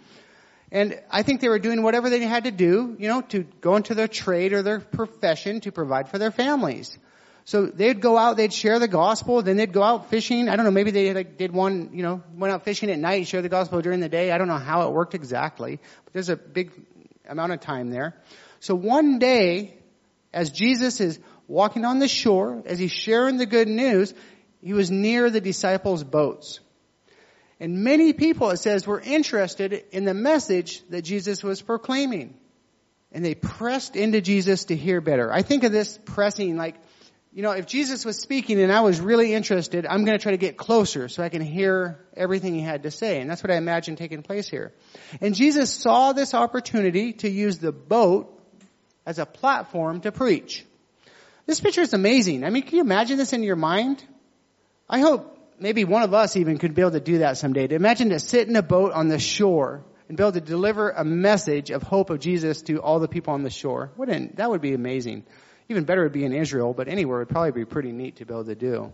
[0.73, 3.77] And I think they were doing whatever they had to do, you know, to go
[3.77, 6.97] into their trade or their profession to provide for their families.
[7.45, 10.49] So they'd go out, they'd share the gospel, then they'd go out fishing.
[10.49, 13.27] I don't know, maybe they like, did one, you know, went out fishing at night,
[13.27, 14.31] share the gospel during the day.
[14.31, 16.71] I don't know how it worked exactly, but there's a big
[17.29, 18.15] amount of time there.
[18.61, 19.79] So one day,
[20.33, 24.15] as Jesus is walking on the shore, as he's sharing the good news,
[24.63, 26.61] he was near the disciples' boats.
[27.59, 32.35] And many people, it says, were interested in the message that Jesus was proclaiming.
[33.13, 35.33] And they pressed into Jesus to hear better.
[35.33, 36.77] I think of this pressing like,
[37.33, 40.33] you know, if Jesus was speaking and I was really interested, I'm going to try
[40.33, 43.21] to get closer so I can hear everything he had to say.
[43.21, 44.73] And that's what I imagine taking place here.
[45.21, 48.37] And Jesus saw this opportunity to use the boat
[49.07, 50.65] as a platform to preach.
[51.47, 52.45] This picture is amazing.
[52.45, 54.03] I mean, can you imagine this in your mind?
[54.93, 57.69] I hope maybe one of us even could be able to do that someday.
[57.69, 60.91] To imagine to sit in a boat on the shore and be able to deliver
[60.91, 63.93] a message of hope of Jesus to all the people on the shore.
[63.97, 65.25] An, that would be amazing.
[65.69, 68.35] Even better would be in Israel, but anywhere would probably be pretty neat to be
[68.35, 68.93] able to do.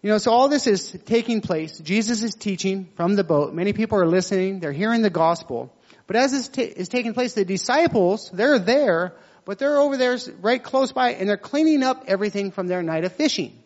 [0.00, 1.76] You know, so all this is taking place.
[1.78, 3.52] Jesus is teaching from the boat.
[3.52, 4.60] Many people are listening.
[4.60, 5.74] They're hearing the gospel.
[6.06, 10.16] But as this t- is taking place, the disciples, they're there, but they're over there
[10.40, 13.61] right close by and they're cleaning up everything from their night of fishing.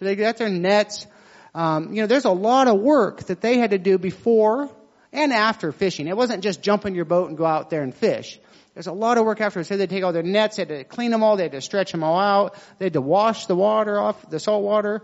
[0.00, 1.06] So they got their nets.
[1.54, 4.70] Um, you know, there's a lot of work that they had to do before
[5.12, 6.08] and after fishing.
[6.08, 8.40] It wasn't just jump in your boat and go out there and fish.
[8.72, 9.68] There's a lot of work afterwards.
[9.68, 11.60] So they take all their nets, they had to clean them all, they had to
[11.60, 15.02] stretch them all out, they had to wash the water off, the salt water,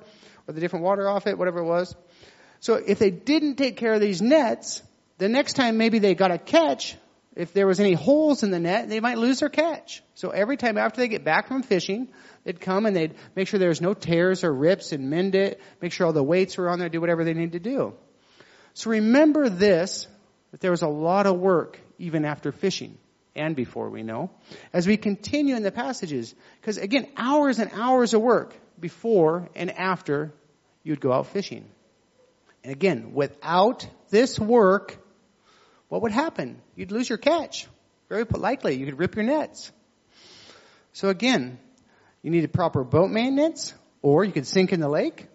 [0.48, 1.94] or the different water off it, whatever it was.
[2.60, 4.82] So if they didn't take care of these nets,
[5.18, 6.96] the next time maybe they got a catch,
[7.36, 10.02] if there was any holes in the net, they might lose their catch.
[10.14, 12.08] So every time after they get back from fishing,
[12.44, 15.92] they'd come and they'd make sure there's no tears or rips and mend it, make
[15.92, 17.94] sure all the weights were on there, do whatever they need to do.
[18.72, 20.08] So remember this,
[20.50, 22.96] that there was a lot of work even after fishing
[23.34, 24.30] and before we know,
[24.72, 26.34] as we continue in the passages.
[26.60, 30.32] Because again, hours and hours of work before and after
[30.82, 31.66] you'd go out fishing.
[32.64, 34.96] And again, without this work,
[35.88, 36.60] what would happen?
[36.74, 37.66] You'd lose your catch.
[38.08, 39.70] Very likely, you could rip your nets.
[40.92, 41.58] So again,
[42.22, 45.26] you needed proper boat maintenance, or you could sink in the lake.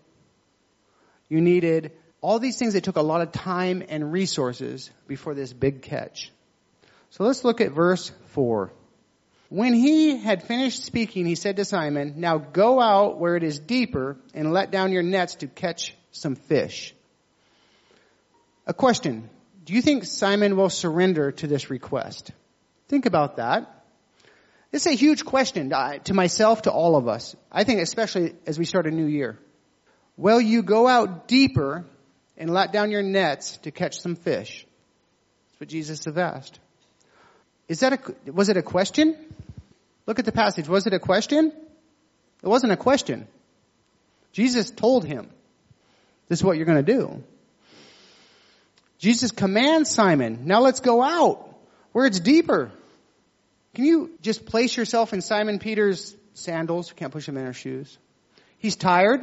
[1.29, 5.53] You needed all these things that took a lot of time and resources before this
[5.53, 6.31] big catch.
[7.11, 8.71] So let's look at verse 4.
[9.49, 13.59] When he had finished speaking, he said to Simon, Now go out where it is
[13.59, 16.95] deeper and let down your nets to catch some fish.
[18.65, 19.29] A question.
[19.71, 22.31] Do you think Simon will surrender to this request?
[22.89, 23.85] Think about that.
[24.69, 27.37] This is a huge question uh, to myself, to all of us.
[27.49, 29.39] I think especially as we start a new year.
[30.17, 31.85] Will you go out deeper
[32.35, 34.65] and let down your nets to catch some fish?
[35.51, 36.59] That's what Jesus has asked.
[37.69, 39.15] Is that a, was it a question?
[40.05, 40.67] Look at the passage.
[40.67, 41.53] Was it a question?
[42.43, 43.25] It wasn't a question.
[44.33, 45.29] Jesus told him,
[46.27, 47.23] this is what you're going to do.
[49.01, 51.49] Jesus commands Simon, now let's go out
[51.91, 52.71] where it's deeper.
[53.73, 56.93] Can you just place yourself in Simon Peter's sandals?
[56.95, 57.97] Can't push him in our shoes.
[58.59, 59.21] He's tired.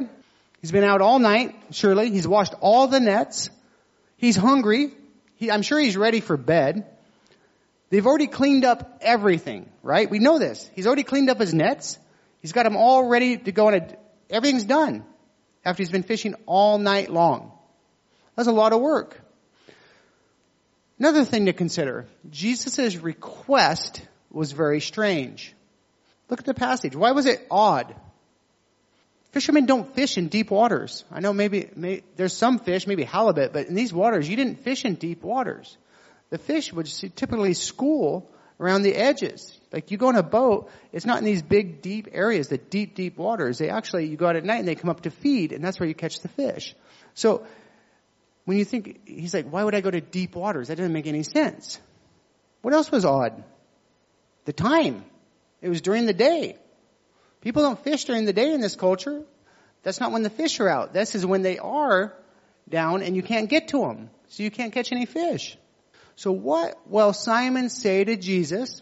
[0.59, 2.11] He's been out all night, surely.
[2.11, 3.49] He's washed all the nets.
[4.17, 4.91] He's hungry.
[5.35, 6.85] He, I'm sure he's ready for bed.
[7.89, 10.11] They've already cleaned up everything, right?
[10.11, 10.69] We know this.
[10.75, 11.97] He's already cleaned up his nets.
[12.41, 13.95] He's got them all ready to go and
[14.29, 15.05] everything's done
[15.63, 17.53] after he's been fishing all night long.
[18.35, 19.21] That's a lot of work.
[20.99, 25.53] Another thing to consider, Jesus' request was very strange.
[26.29, 26.95] Look at the passage.
[26.95, 27.95] Why was it odd?
[29.31, 31.05] Fishermen don't fish in deep waters.
[31.11, 34.63] I know maybe, maybe, there's some fish, maybe halibut, but in these waters, you didn't
[34.63, 35.77] fish in deep waters.
[36.31, 39.57] The fish would typically school around the edges.
[39.71, 42.95] Like you go on a boat, it's not in these big deep areas, the deep,
[42.95, 43.57] deep waters.
[43.57, 45.79] They actually, you go out at night and they come up to feed and that's
[45.79, 46.75] where you catch the fish.
[47.13, 47.45] So
[48.49, 50.69] when you think, he's like, why would I go to deep waters?
[50.69, 51.79] That doesn't make any sense.
[52.63, 53.43] What else was odd?
[54.45, 55.05] The time.
[55.61, 56.57] It was during the day.
[57.41, 59.21] People don't fish during the day in this culture.
[59.83, 60.93] That's not when the fish are out.
[60.93, 62.11] This is when they are
[62.67, 64.09] down and you can't get to them.
[64.29, 65.55] So you can't catch any fish.
[66.15, 68.81] So what will Simon say to Jesus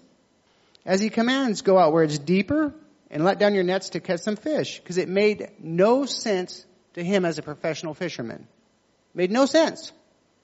[0.86, 2.74] as he commands go out where it's deeper
[3.12, 4.80] and let down your nets to catch some fish?
[4.80, 8.48] Because it made no sense to him as a professional fisherman.
[9.18, 9.92] Made no sense.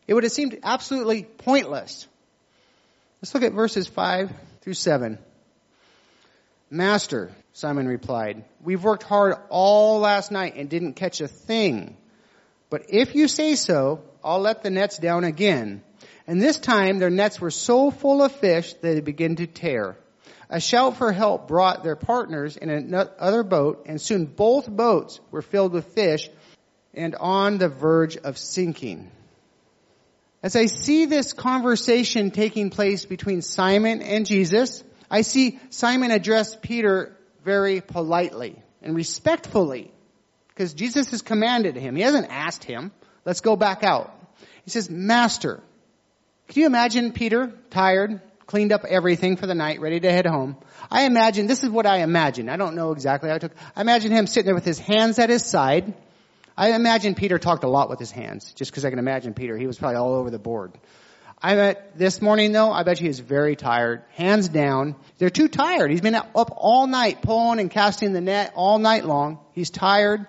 [0.08, 2.08] It would have seemed absolutely pointless.
[3.22, 5.20] Let's look at verses 5 through 7.
[6.72, 11.96] Master, Simon replied, we've worked hard all last night and didn't catch a thing.
[12.72, 15.84] But if you say so, I'll let the nets down again.
[16.26, 19.98] And this time their nets were so full of fish that they began to tear.
[20.50, 25.44] A shout for help brought their partners in another boat and soon both boats were
[25.44, 26.28] filled with fish
[26.94, 29.10] and on the verge of sinking.
[30.42, 36.58] As I see this conversation taking place between Simon and Jesus, I see Simon address
[36.62, 39.92] Peter very politely and respectfully
[40.50, 41.96] because Jesus has commanded him.
[41.96, 42.92] He hasn't asked him,
[43.26, 44.14] let's go back out.
[44.66, 45.62] He says, Master.
[46.50, 50.58] Can you imagine Peter, tired, cleaned up everything for the night, ready to head home?
[50.92, 52.50] I imagine, this is what I imagine.
[52.50, 53.54] I don't know exactly how I took.
[53.76, 55.94] I imagine him sitting there with his hands at his side.
[56.58, 59.58] I imagine Peter talked a lot with his hands, just because I can imagine Peter.
[59.58, 60.74] He was probably all over the board.
[61.42, 64.96] I bet this morning though, I bet he is very tired, hands down.
[65.18, 65.92] They're too tired.
[65.92, 69.40] He's been up all night pulling and casting the net all night long.
[69.52, 70.26] He's tired,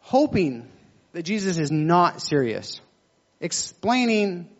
[0.00, 0.68] hoping
[1.12, 2.80] that Jesus is not serious.
[3.40, 4.50] Explaining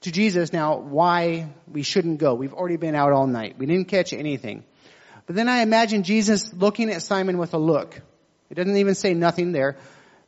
[0.00, 2.34] to Jesus now why we shouldn't go.
[2.34, 3.58] We've already been out all night.
[3.58, 4.64] We didn't catch anything.
[5.26, 8.00] But then I imagine Jesus looking at Simon with a look.
[8.48, 9.76] He doesn't even say nothing there.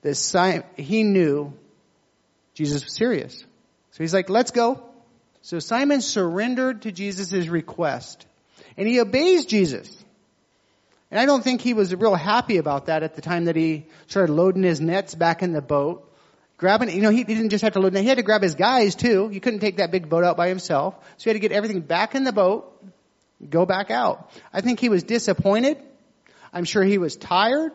[0.02, 1.52] That Simon, he knew
[2.54, 3.38] Jesus was serious.
[3.92, 4.82] So he's like, let's go.
[5.42, 8.26] So Simon surrendered to Jesus' request.
[8.76, 9.88] And he obeys Jesus.
[11.10, 13.86] And I don't think he was real happy about that at the time that he
[14.06, 16.06] started loading his nets back in the boat.
[16.56, 18.94] Grabbing, you know, he, didn't just have to load, he had to grab his guys
[18.94, 19.28] too.
[19.28, 20.94] He couldn't take that big boat out by himself.
[21.16, 22.70] So he had to get everything back in the boat,
[23.48, 24.30] go back out.
[24.52, 25.78] I think he was disappointed.
[26.52, 27.72] I'm sure he was tired.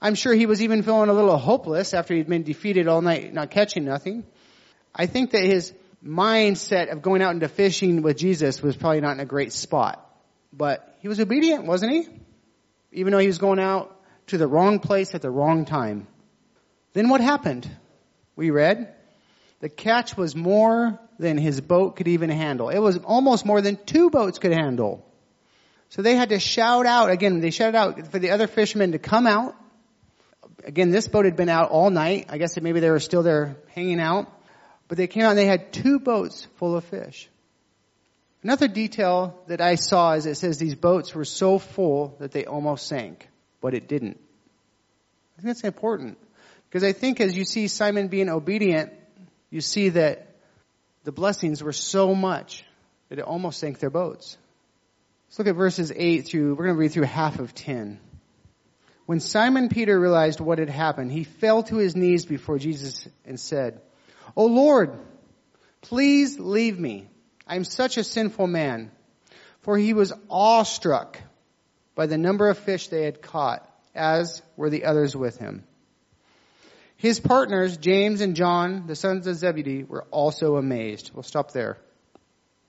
[0.00, 3.32] I'm sure he was even feeling a little hopeless after he'd been defeated all night,
[3.32, 4.24] not catching nothing.
[4.94, 5.72] I think that his
[6.04, 10.00] mindset of going out into fishing with Jesus was probably not in a great spot.
[10.52, 12.08] But he was obedient, wasn't he?
[12.92, 13.96] Even though he was going out
[14.28, 16.06] to the wrong place at the wrong time.
[16.92, 17.68] Then what happened?
[18.36, 18.94] We read,
[19.60, 22.68] the catch was more than his boat could even handle.
[22.68, 25.06] It was almost more than two boats could handle.
[25.90, 28.98] So they had to shout out, again, they shouted out for the other fishermen to
[28.98, 29.54] come out.
[30.64, 32.26] Again, this boat had been out all night.
[32.28, 34.32] I guess maybe they were still there hanging out.
[34.88, 37.28] But they came out and they had two boats full of fish.
[38.42, 42.44] Another detail that I saw is it says these boats were so full that they
[42.44, 43.28] almost sank,
[43.60, 44.20] but it didn't.
[45.36, 46.18] I think that's important.
[46.68, 48.92] Because I think as you see Simon being obedient,
[49.50, 50.34] you see that
[51.04, 52.64] the blessings were so much
[53.08, 54.36] that it almost sank their boats.
[55.28, 57.98] Let's look at verses 8 through, we're going to read through half of 10.
[59.06, 63.38] When Simon Peter realized what had happened, he fell to his knees before Jesus and
[63.38, 63.80] said,
[64.36, 64.98] Oh Lord,
[65.82, 67.08] please leave me.
[67.46, 68.90] I'm such a sinful man.
[69.60, 71.18] For he was awestruck
[71.94, 75.64] by the number of fish they had caught, as were the others with him.
[76.96, 81.10] His partners, James and John, the sons of Zebedee, were also amazed.
[81.14, 81.76] We'll stop there.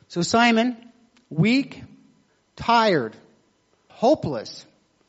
[0.09, 0.75] So Simon,
[1.29, 1.81] weak,
[2.55, 3.15] tired,
[3.87, 4.65] hopeless,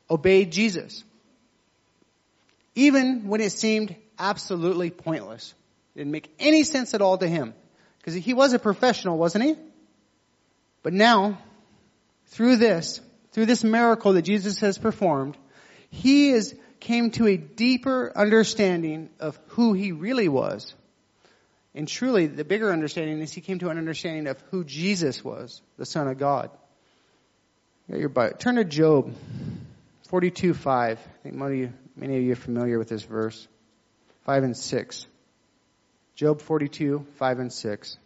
[0.09, 1.03] obeyed Jesus.
[2.77, 5.53] Even when it seemed absolutely pointless.
[5.95, 7.55] It didn't make any sense at all to him.
[7.99, 9.57] Because he was a professional, wasn't he?
[10.85, 11.39] But now,
[12.27, 13.01] through this,
[13.33, 15.37] through this miracle that Jesus has performed,
[15.91, 20.73] he is, came to a deeper understanding of who he really was
[21.77, 25.61] And truly, the bigger understanding is he came to an understanding of who Jesus was,
[25.77, 26.51] the Son of God.
[28.39, 29.15] Turn to Job
[30.09, 30.99] 42, 5.
[30.99, 33.49] I think many of, you, many of you are familiar with this verse.
[34.25, 35.07] 5 and 6.
[36.15, 37.99] Job 42, 5 and 6.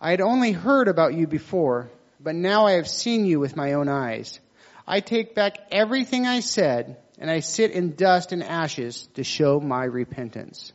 [0.00, 1.90] I had only heard about you before,
[2.20, 4.38] but now I have seen you with my own eyes.
[4.86, 9.60] I take back everything I said, and I sit in dust and ashes to show
[9.60, 10.72] my repentance.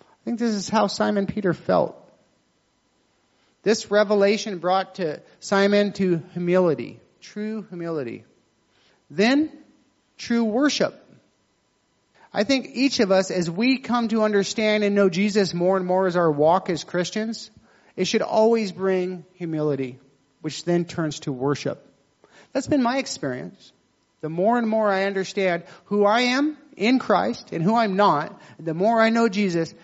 [0.00, 1.98] I think this is how Simon Peter felt.
[3.62, 8.24] This revelation brought to Simon to humility, true humility.
[9.10, 9.50] Then,
[10.18, 11.01] true worship.
[12.34, 15.86] I think each of us, as we come to understand and know Jesus more and
[15.86, 17.50] more as our walk as Christians,
[17.94, 19.98] it should always bring humility,
[20.40, 21.86] which then turns to worship.
[22.52, 23.72] That's been my experience.
[24.22, 28.40] The more and more I understand who I am in Christ and who I'm not,
[28.58, 29.74] the more I know Jesus,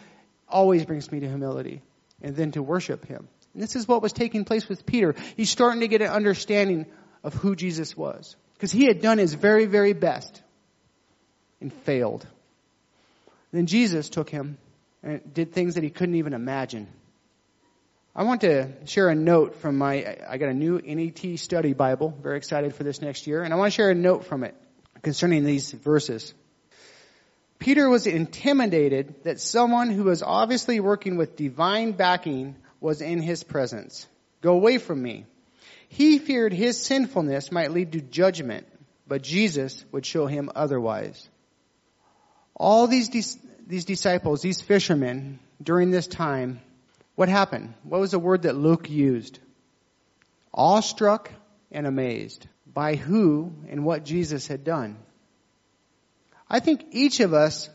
[0.48, 1.82] always brings me to humility
[2.22, 3.28] and then to worship Him.
[3.52, 5.14] And this is what was taking place with Peter.
[5.36, 6.86] He's starting to get an understanding
[7.22, 8.36] of who Jesus was.
[8.54, 10.42] Because he had done his very, very best
[11.60, 12.26] and failed.
[13.52, 14.58] Then Jesus took him
[15.02, 16.88] and did things that he couldn't even imagine.
[18.14, 22.16] I want to share a note from my, I got a new NET study Bible,
[22.20, 24.56] very excited for this next year, and I want to share a note from it
[25.02, 26.34] concerning these verses.
[27.58, 33.42] Peter was intimidated that someone who was obviously working with divine backing was in his
[33.42, 34.06] presence.
[34.40, 35.24] Go away from me.
[35.88, 38.66] He feared his sinfulness might lead to judgment,
[39.06, 41.28] but Jesus would show him otherwise.
[42.58, 46.60] All these, these disciples, these fishermen, during this time,
[47.14, 47.74] what happened?
[47.84, 49.38] What was the word that Luke used?
[50.52, 51.30] Awestruck
[51.70, 54.96] and amazed by who and what Jesus had done.
[56.50, 57.68] I think each of us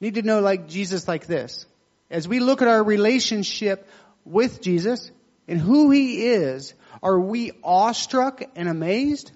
[0.00, 1.66] need to know like Jesus like this.
[2.10, 3.88] As we look at our relationship
[4.24, 5.10] with Jesus
[5.48, 9.32] and who He is, are we awestruck and amazed?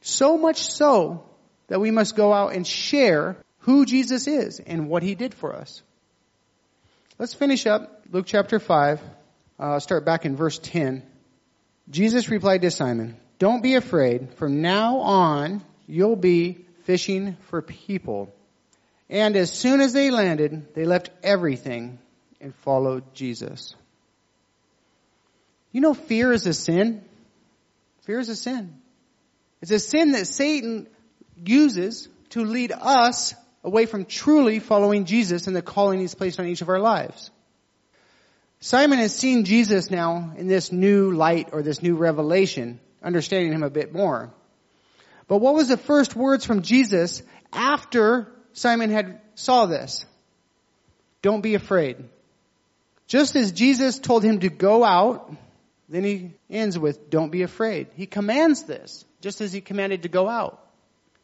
[0.00, 1.28] So much so
[1.68, 5.54] that we must go out and share who Jesus is and what He did for
[5.54, 5.82] us.
[7.18, 9.00] Let's finish up Luke chapter 5.
[9.58, 11.02] I'll start back in verse 10.
[11.88, 14.34] Jesus replied to Simon, Don't be afraid.
[14.34, 18.32] From now on, you'll be fishing for people.
[19.08, 21.98] And as soon as they landed, they left everything
[22.40, 23.74] and followed Jesus.
[25.72, 27.04] You know, fear is a sin.
[28.02, 28.80] Fear is a sin.
[29.62, 30.86] It's a sin that Satan
[31.44, 36.46] uses to lead us away from truly following Jesus and the calling he's placed on
[36.46, 37.30] each of our lives.
[38.60, 43.62] Simon has seen Jesus now in this new light or this new revelation, understanding him
[43.62, 44.32] a bit more.
[45.28, 47.22] But what was the first words from Jesus
[47.52, 50.06] after Simon had saw this?
[51.22, 51.96] Don't be afraid.
[53.08, 55.32] Just as Jesus told him to go out,
[55.88, 57.88] then he ends with, don't be afraid.
[57.94, 60.65] He commands this, just as he commanded to go out.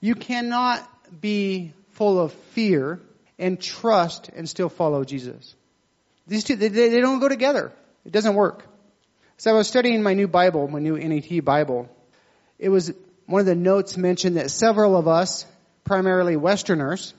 [0.03, 0.87] You cannot
[1.21, 3.01] be full of fear
[3.39, 5.55] and trust and still follow Jesus.
[6.27, 7.73] These two, they, they don't go together.
[8.05, 8.67] It doesn't work.
[9.37, 11.89] So I was studying my new Bible, my new NET Bible.
[12.59, 12.93] It was
[13.27, 15.47] one of the notes mentioned that several of us,
[15.85, 17.15] primarily Westerners,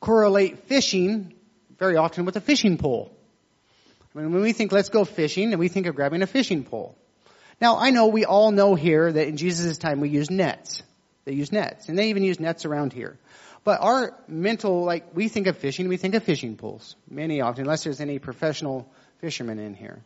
[0.00, 1.32] correlate fishing
[1.78, 3.10] very often with a fishing pole.
[4.14, 6.62] I mean, when we think let's go fishing, and we think of grabbing a fishing
[6.62, 6.94] pole.
[7.58, 10.82] Now, I know we all know here that in Jesus' time we use nets.
[11.24, 13.18] They use nets, and they even use nets around here.
[13.62, 16.96] But our mental, like, we think of fishing, we think of fishing poles.
[17.10, 20.02] Many often, unless there's any professional fishermen in here.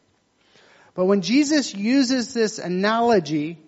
[0.95, 3.59] But when Jesus uses this analogy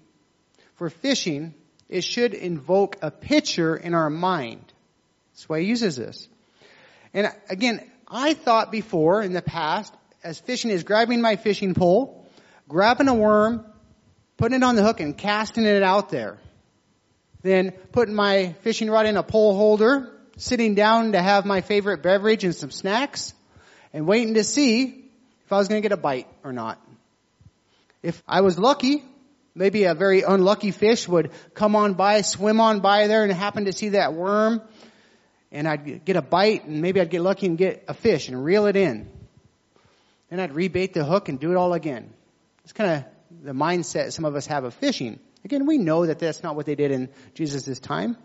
[0.74, 1.54] for fishing,
[1.88, 4.64] it should invoke a picture in our mind.
[5.32, 6.28] That's why he uses this.
[7.14, 12.26] And again, I thought before in the past, as fishing is grabbing my fishing pole,
[12.68, 13.64] grabbing a worm,
[14.36, 16.38] putting it on the hook and casting it out there.
[17.46, 22.02] Then putting my fishing rod in a pole holder, sitting down to have my favorite
[22.02, 23.32] beverage and some snacks,
[23.92, 25.04] and waiting to see
[25.44, 26.80] if I was going to get a bite or not.
[28.02, 29.02] If I was lucky,
[29.58, 33.64] Maybe a very unlucky fish would come on by, swim on by there and happen
[33.64, 34.60] to see that worm
[35.50, 38.44] and I'd get a bite and maybe I'd get lucky and get a fish and
[38.44, 39.10] reel it in.
[40.28, 42.12] Then I'd rebait the hook and do it all again.
[42.64, 43.04] It's kind of
[43.44, 45.20] the mindset some of us have of fishing.
[45.46, 48.16] Again, we know that that's not what they did in Jesus' time.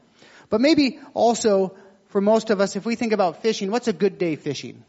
[0.49, 1.75] But maybe also
[2.07, 4.83] for most of us, if we think about fishing, what's a good day fishing?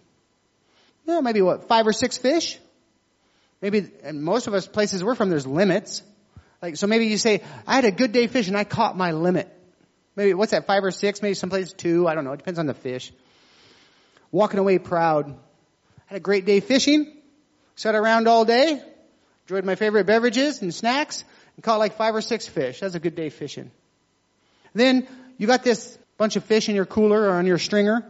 [1.05, 2.59] Yeah, maybe what, five or six fish?
[3.61, 6.03] Maybe, in most of us places we're from, there's limits.
[6.63, 9.55] Like, so maybe you say, I had a good day fishing, I caught my limit.
[10.17, 11.21] Maybe, what's that, five or six?
[11.21, 13.13] Maybe someplace two, I don't know, it depends on the fish.
[14.31, 15.37] Walking away proud.
[16.07, 17.15] Had a great day fishing.
[17.77, 18.83] Sat around all day.
[19.45, 21.25] Enjoyed my favorite beverages and snacks
[21.57, 22.81] and caught like five or six fish.
[22.81, 23.71] That's a good day fishing.
[24.75, 25.07] Then
[25.39, 28.05] you got this bunch of fish in your cooler or on your stringer.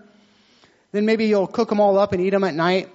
[0.93, 2.89] Then maybe you'll cook them all up and eat them at night.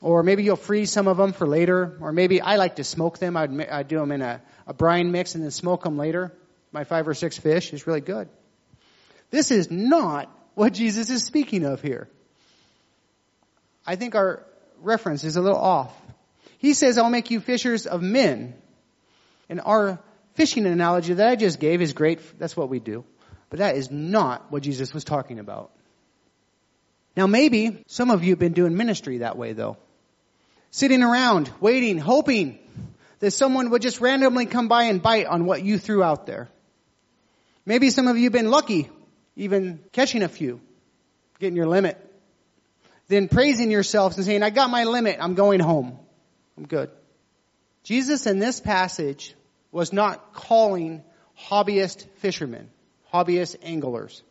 [0.00, 1.96] Or maybe you'll freeze some of them for later.
[2.00, 3.36] Or maybe I like to smoke them.
[3.36, 6.32] I'd, I'd do them in a, a brine mix and then smoke them later.
[6.72, 8.28] My five or six fish is really good.
[9.30, 12.08] This is not what Jesus is speaking of here.
[13.86, 14.44] I think our
[14.80, 15.94] reference is a little off.
[16.58, 18.54] He says, I'll make you fishers of men.
[19.50, 19.98] And our
[20.34, 22.20] fishing analogy that I just gave is great.
[22.38, 23.04] That's what we do.
[23.50, 25.72] But that is not what Jesus was talking about.
[27.16, 29.76] Now maybe some of you have been doing ministry that way though.
[30.70, 32.60] Sitting around, waiting, hoping
[33.18, 36.48] that someone would just randomly come by and bite on what you threw out there.
[37.66, 38.88] Maybe some of you have been lucky,
[39.34, 40.60] even catching a few,
[41.40, 41.98] getting your limit.
[43.08, 45.98] Then praising yourselves and saying, I got my limit, I'm going home.
[46.56, 46.90] I'm good.
[47.82, 49.34] Jesus in this passage
[49.72, 51.04] was not calling
[51.48, 52.70] hobbyist fishermen,
[53.12, 54.22] hobbyist anglers.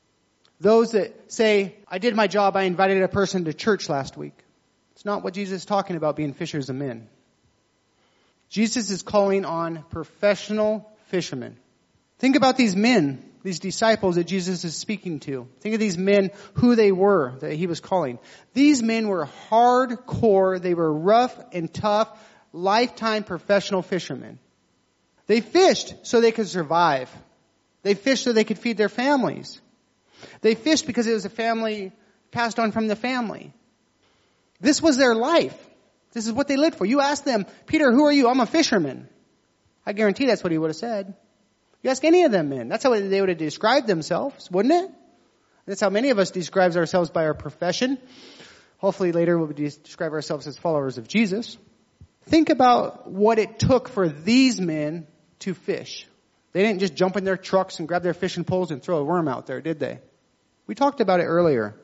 [0.59, 4.37] Those that say, I did my job, I invited a person to church last week.
[4.93, 7.07] It's not what Jesus is talking about being fishers of men.
[8.49, 11.57] Jesus is calling on professional fishermen.
[12.17, 15.47] Think about these men, these disciples that Jesus is speaking to.
[15.61, 18.19] Think of these men, who they were that he was calling.
[18.53, 22.09] These men were hardcore, they were rough and tough,
[22.51, 24.39] lifetime professional fishermen.
[25.29, 27.07] They fished so they could survive.
[27.83, 29.61] They fished so they could feed their families.
[30.41, 31.91] They fished because it was a family
[32.31, 33.53] passed on from the family.
[34.59, 35.55] This was their life.
[36.13, 36.85] This is what they lived for.
[36.85, 38.27] You ask them, Peter, who are you?
[38.27, 39.07] I'm a fisherman.
[39.85, 41.13] I guarantee that's what he would have said.
[41.83, 42.67] You ask any of them men.
[42.67, 44.89] That's how they would have described themselves, wouldn't it?
[45.67, 47.99] That's how many of us describes ourselves by our profession.
[48.79, 51.55] Hopefully later we'll describe ourselves as followers of Jesus.
[52.25, 55.05] Think about what it took for these men
[55.39, 56.05] to fish.
[56.51, 59.03] They didn't just jump in their trucks and grab their fishing poles and throw a
[59.03, 59.99] worm out there, did they?
[60.67, 61.75] We talked about it earlier.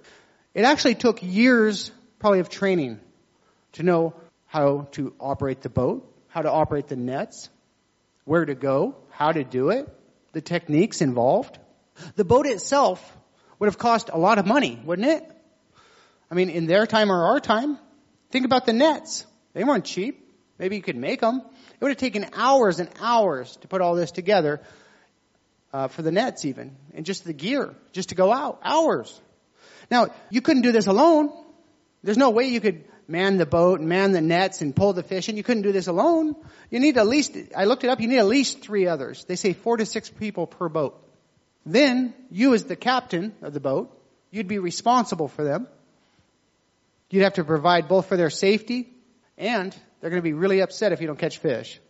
[0.53, 2.99] It actually took years probably of training
[3.74, 4.14] to know
[4.45, 7.49] how to operate the boat, how to operate the nets,
[8.24, 9.88] where to go, how to do it,
[10.34, 11.58] the techniques involved.
[12.16, 13.18] The boat itself
[13.60, 15.24] would have cost a lot of money, wouldn't it?
[16.30, 17.78] I mean, in their time or our time,
[18.32, 19.26] think about the nets.
[19.53, 20.28] They weren't cheap.
[20.58, 21.41] Maybe you could make them.
[21.76, 24.61] It would have taken hours and hours to put all this together
[25.73, 28.61] uh, for the nets even, and just the gear, just to go out.
[28.63, 29.19] Hours.
[29.91, 31.32] Now, you couldn't do this alone.
[32.03, 35.03] There's no way you could man the boat and man the nets and pull the
[35.03, 36.36] fish and You couldn't do this alone.
[36.69, 39.26] You need at least, I looked it up, you need at least three others.
[39.26, 41.01] They say four to six people per boat.
[41.65, 43.91] Then, you as the captain of the boat,
[44.32, 45.67] you'd be responsible for them.
[47.09, 48.89] You'd have to provide both for their safety
[49.38, 49.76] and
[50.06, 51.82] they're going to be really upset if you don't catch fish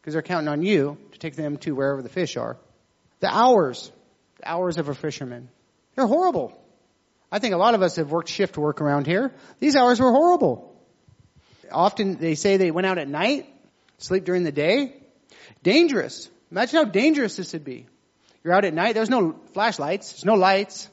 [0.00, 2.56] because they're counting on you to take them to wherever the fish are.
[3.18, 3.90] The hours,
[4.38, 5.48] the hours of a fisherman,
[5.96, 6.56] they're horrible.
[7.32, 9.34] I think a lot of us have worked shift work around here.
[9.58, 10.72] These hours were horrible.
[11.68, 13.52] Often they say they went out at night,
[13.98, 14.94] sleep during the day.
[15.64, 16.30] Dangerous.
[16.52, 17.86] Imagine how dangerous this would be.
[18.44, 20.88] You're out at night, there's no flashlights, there's no lights.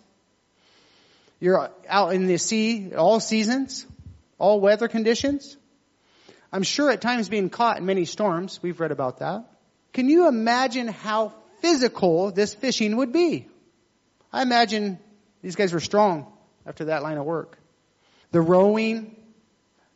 [1.40, 3.86] You're out in the sea all seasons,
[4.40, 5.58] all weather conditions.
[6.52, 8.60] I'm sure at times being caught in many storms.
[8.62, 9.46] We've read about that.
[9.94, 13.48] Can you imagine how physical this fishing would be?
[14.34, 15.00] I imagine
[15.42, 16.32] these guys were strong
[16.66, 17.58] after that line of work.
[18.32, 19.16] The rowing,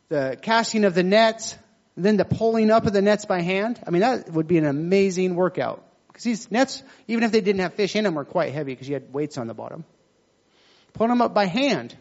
[0.08, 1.56] the casting of the nets,
[1.96, 3.80] then the pulling up of the nets by hand.
[3.86, 5.82] I mean, that would be an amazing workout.
[6.08, 8.88] Because these nets, even if they didn't have fish in them, were quite heavy because
[8.88, 9.84] you had weights on the bottom.
[10.92, 11.94] Pulling them up by hand,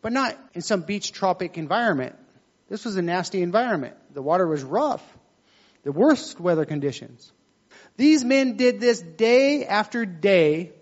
[0.00, 2.16] but not in some beach tropic environment.
[2.72, 3.96] This was a nasty environment.
[4.14, 5.02] The water was rough.
[5.84, 7.30] The worst weather conditions.
[7.98, 10.72] These men did this day after day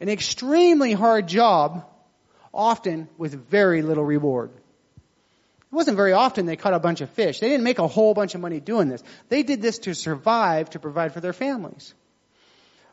[0.00, 1.84] an extremely hard job,
[2.54, 4.52] often with very little reward.
[4.54, 7.40] It wasn't very often they caught a bunch of fish.
[7.40, 9.02] They didn't make a whole bunch of money doing this.
[9.28, 11.92] They did this to survive, to provide for their families.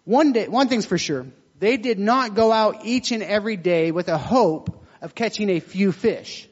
[0.04, 1.26] One day, one thing's for sure.
[1.60, 5.62] They did not go out each and every day with a hope of catching a
[5.62, 6.50] few fish.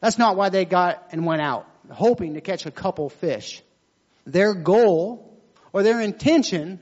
[0.00, 3.62] That's not why they got and went out, hoping to catch a couple fish.
[4.26, 5.38] Their goal
[5.72, 6.80] or their intention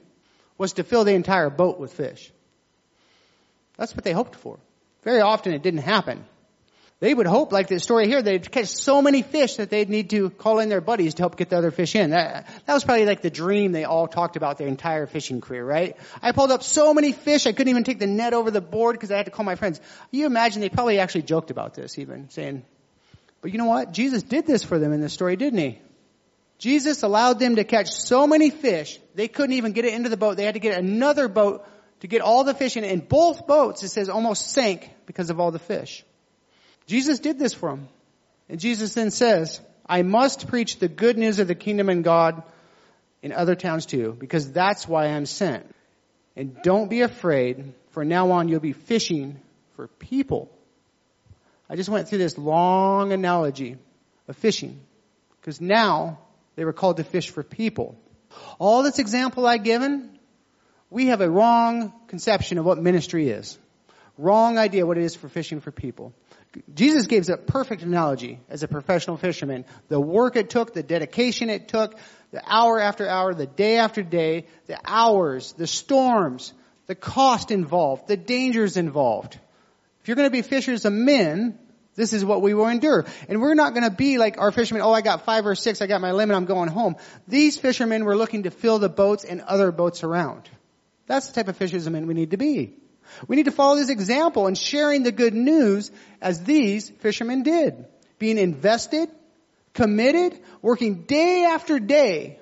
[0.57, 2.33] was to fill the entire boat with fish.
[3.77, 4.59] That's what they hoped for.
[5.03, 6.25] Very often it didn't happen.
[7.01, 10.11] They would hope, like the story here, they'd catch so many fish that they'd need
[10.11, 12.11] to call in their buddies to help get the other fish in.
[12.11, 15.65] That, that was probably like the dream they all talked about their entire fishing career,
[15.65, 15.97] right?
[16.21, 18.97] I pulled up so many fish I couldn't even take the net over the board
[18.97, 19.81] because I had to call my friends.
[20.11, 22.65] You imagine they probably actually joked about this even, saying,
[23.41, 23.93] But you know what?
[23.93, 25.79] Jesus did this for them in this story, didn't he?
[26.59, 30.17] Jesus allowed them to catch so many fish, they couldn't even get it into the
[30.17, 30.37] boat.
[30.37, 31.65] They had to get another boat
[32.01, 32.85] to get all the fish in.
[32.85, 36.05] And both boats, it says, almost sank because of all the fish.
[36.87, 37.89] Jesus did this for them.
[38.49, 42.43] And Jesus then says, I must preach the good news of the kingdom and God
[43.23, 45.75] in other towns too, because that's why I'm sent.
[46.37, 47.75] And don't be afraid.
[47.91, 49.41] for now on, you'll be fishing
[49.77, 50.51] for people.
[51.69, 53.77] I just went through this long analogy
[54.27, 54.81] of fishing.
[55.41, 56.19] Because now
[56.57, 57.99] they were called to fish for people.
[58.59, 60.19] All this example I've given,
[60.91, 63.59] we have a wrong conception of what ministry is.
[64.17, 66.13] Wrong idea what it is for fishing for people.
[66.75, 69.65] Jesus gives a perfect analogy as a professional fisherman.
[69.89, 71.95] The work it took, the dedication it took,
[72.33, 76.53] the hour after hour, the day after day, the hours, the storms,
[76.87, 79.39] the cost involved, the dangers involved.
[80.09, 81.59] If you're going to be fishers of men,
[81.95, 83.05] this is what we will endure.
[83.29, 85.83] And we're not going to be like our fishermen, oh, I got five or six,
[85.83, 86.97] I got my limit, I'm going home.
[87.27, 90.49] These fishermen were looking to fill the boats and other boats around.
[91.09, 92.73] That's the type of fishermen men we need to be.
[93.27, 95.91] We need to follow this example and sharing the good news
[96.23, 97.85] as these fishermen did.
[98.19, 99.11] Being invested,
[99.75, 102.39] committed, working day after day,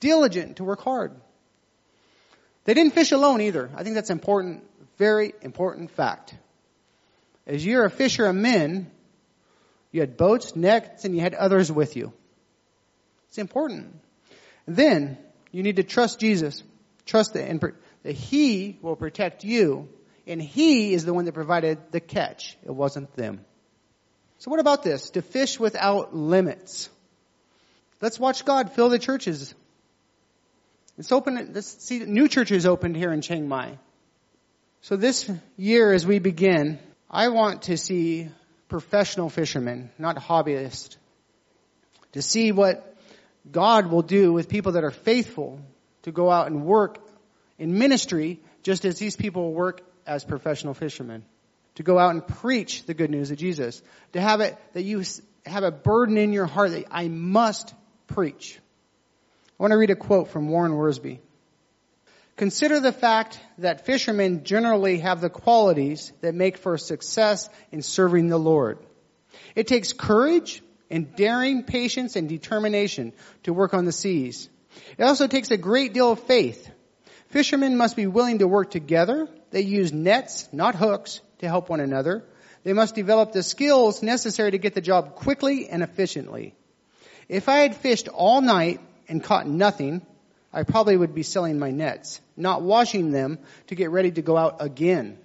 [0.00, 1.12] diligent to work hard.
[2.64, 3.68] They didn't fish alone either.
[3.76, 4.64] I think that's important,
[4.96, 6.36] very important fact.
[7.50, 8.88] As you're a fisher of men,
[9.90, 12.12] you had boats, nets, and you had others with you.
[13.26, 13.98] It's important.
[14.66, 15.18] then
[15.50, 16.62] you need to trust Jesus.
[17.06, 17.74] Trust that,
[18.04, 19.88] that He will protect you,
[20.28, 22.56] and He is the one that provided the catch.
[22.64, 23.44] It wasn't them.
[24.38, 25.10] So what about this?
[25.10, 26.88] To fish without limits.
[28.00, 29.52] Let's watch God fill the churches.
[30.96, 33.76] Let's open, let's see new churches opened here in Chiang Mai.
[34.82, 36.78] So this year as we begin,
[37.10, 38.28] I want to see
[38.68, 40.96] professional fishermen, not hobbyists,
[42.12, 42.96] to see what
[43.50, 45.60] God will do with people that are faithful
[46.02, 46.98] to go out and work
[47.58, 51.24] in ministry just as these people work as professional fishermen.
[51.76, 53.82] To go out and preach the good news of Jesus.
[54.12, 55.02] To have it, that you
[55.46, 57.74] have a burden in your heart that I must
[58.06, 58.58] preach.
[59.58, 61.18] I want to read a quote from Warren Wiersbe.
[62.40, 68.28] Consider the fact that fishermen generally have the qualities that make for success in serving
[68.28, 68.78] the Lord.
[69.54, 73.12] It takes courage and daring patience and determination
[73.42, 74.48] to work on the seas.
[74.96, 76.70] It also takes a great deal of faith.
[77.28, 79.28] Fishermen must be willing to work together.
[79.50, 82.24] They use nets, not hooks, to help one another.
[82.64, 86.54] They must develop the skills necessary to get the job quickly and efficiently.
[87.28, 88.80] If I had fished all night
[89.10, 90.06] and caught nothing,
[90.52, 93.38] I probably would be selling my nets, not washing them
[93.68, 95.18] to get ready to go out again.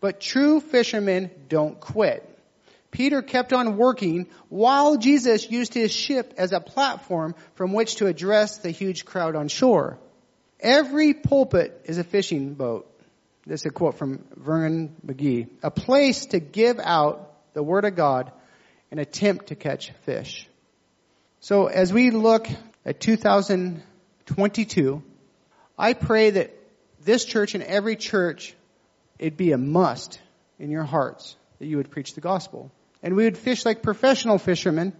[0.00, 2.28] But true fishermen don't quit.
[2.90, 8.06] Peter kept on working while Jesus used his ship as a platform from which to
[8.06, 9.98] address the huge crowd on shore.
[10.60, 12.90] Every pulpit is a fishing boat.
[13.46, 15.48] This is a quote from Vernon McGee.
[15.62, 18.32] A place to give out the Word of God
[18.90, 20.48] and attempt to catch fish.
[21.40, 22.48] So as we look
[22.84, 23.82] at 2000
[24.26, 25.02] 22,
[25.78, 26.54] I pray that
[27.00, 28.54] this church and every church,
[29.18, 30.20] it'd be a must
[30.58, 32.70] in your hearts that you would preach the gospel.
[33.02, 34.92] And we would fish like professional fishermen,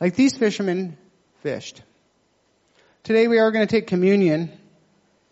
[0.00, 0.96] like these fishermen
[1.42, 1.82] fished.
[3.02, 4.52] Today we are going to take communion,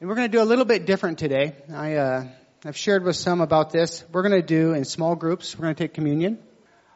[0.01, 1.55] and we're going to do a little bit different today.
[1.73, 2.25] I, uh,
[2.65, 4.03] I've shared with some about this.
[4.13, 5.57] We're going to do in small groups.
[5.57, 6.39] We're going to take communion.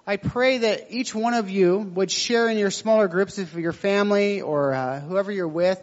[0.06, 3.72] I pray that each one of you would share in your smaller groups, if your
[3.72, 5.80] family or uh, whoever you're with,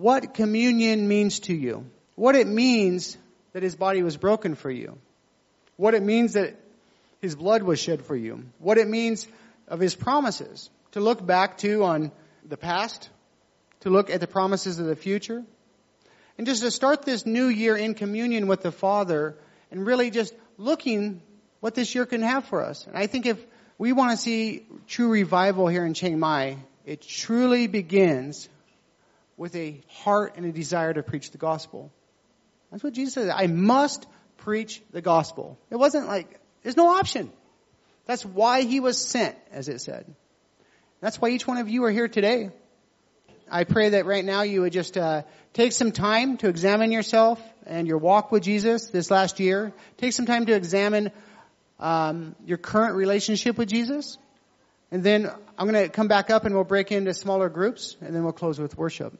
[0.00, 1.84] what communion means to you.
[2.14, 3.18] What it means
[3.52, 4.96] that his body was broken for you.
[5.76, 6.56] What it means that
[7.20, 8.44] his blood was shed for you.
[8.58, 9.26] What it means
[9.68, 10.70] of his promises.
[10.92, 12.12] To look back to on
[12.48, 13.10] the past.
[13.80, 15.44] To look at the promises of the future.
[16.38, 19.36] And just to start this new year in communion with the Father
[19.70, 21.20] and really just looking
[21.60, 22.86] what this year can have for us.
[22.86, 23.38] And I think if
[23.76, 28.48] we want to see true revival here in Chiang Mai, it truly begins
[29.40, 31.90] with a heart and a desire to preach the gospel.
[32.70, 33.30] That's what Jesus said.
[33.30, 35.58] I must preach the gospel.
[35.70, 37.32] It wasn't like, there's no option.
[38.04, 40.04] That's why he was sent, as it said.
[41.00, 42.50] That's why each one of you are here today.
[43.50, 45.22] I pray that right now you would just uh,
[45.54, 49.72] take some time to examine yourself and your walk with Jesus this last year.
[49.96, 51.12] Take some time to examine
[51.78, 54.18] um, your current relationship with Jesus.
[54.90, 58.14] And then I'm going to come back up and we'll break into smaller groups and
[58.14, 59.18] then we'll close with worship.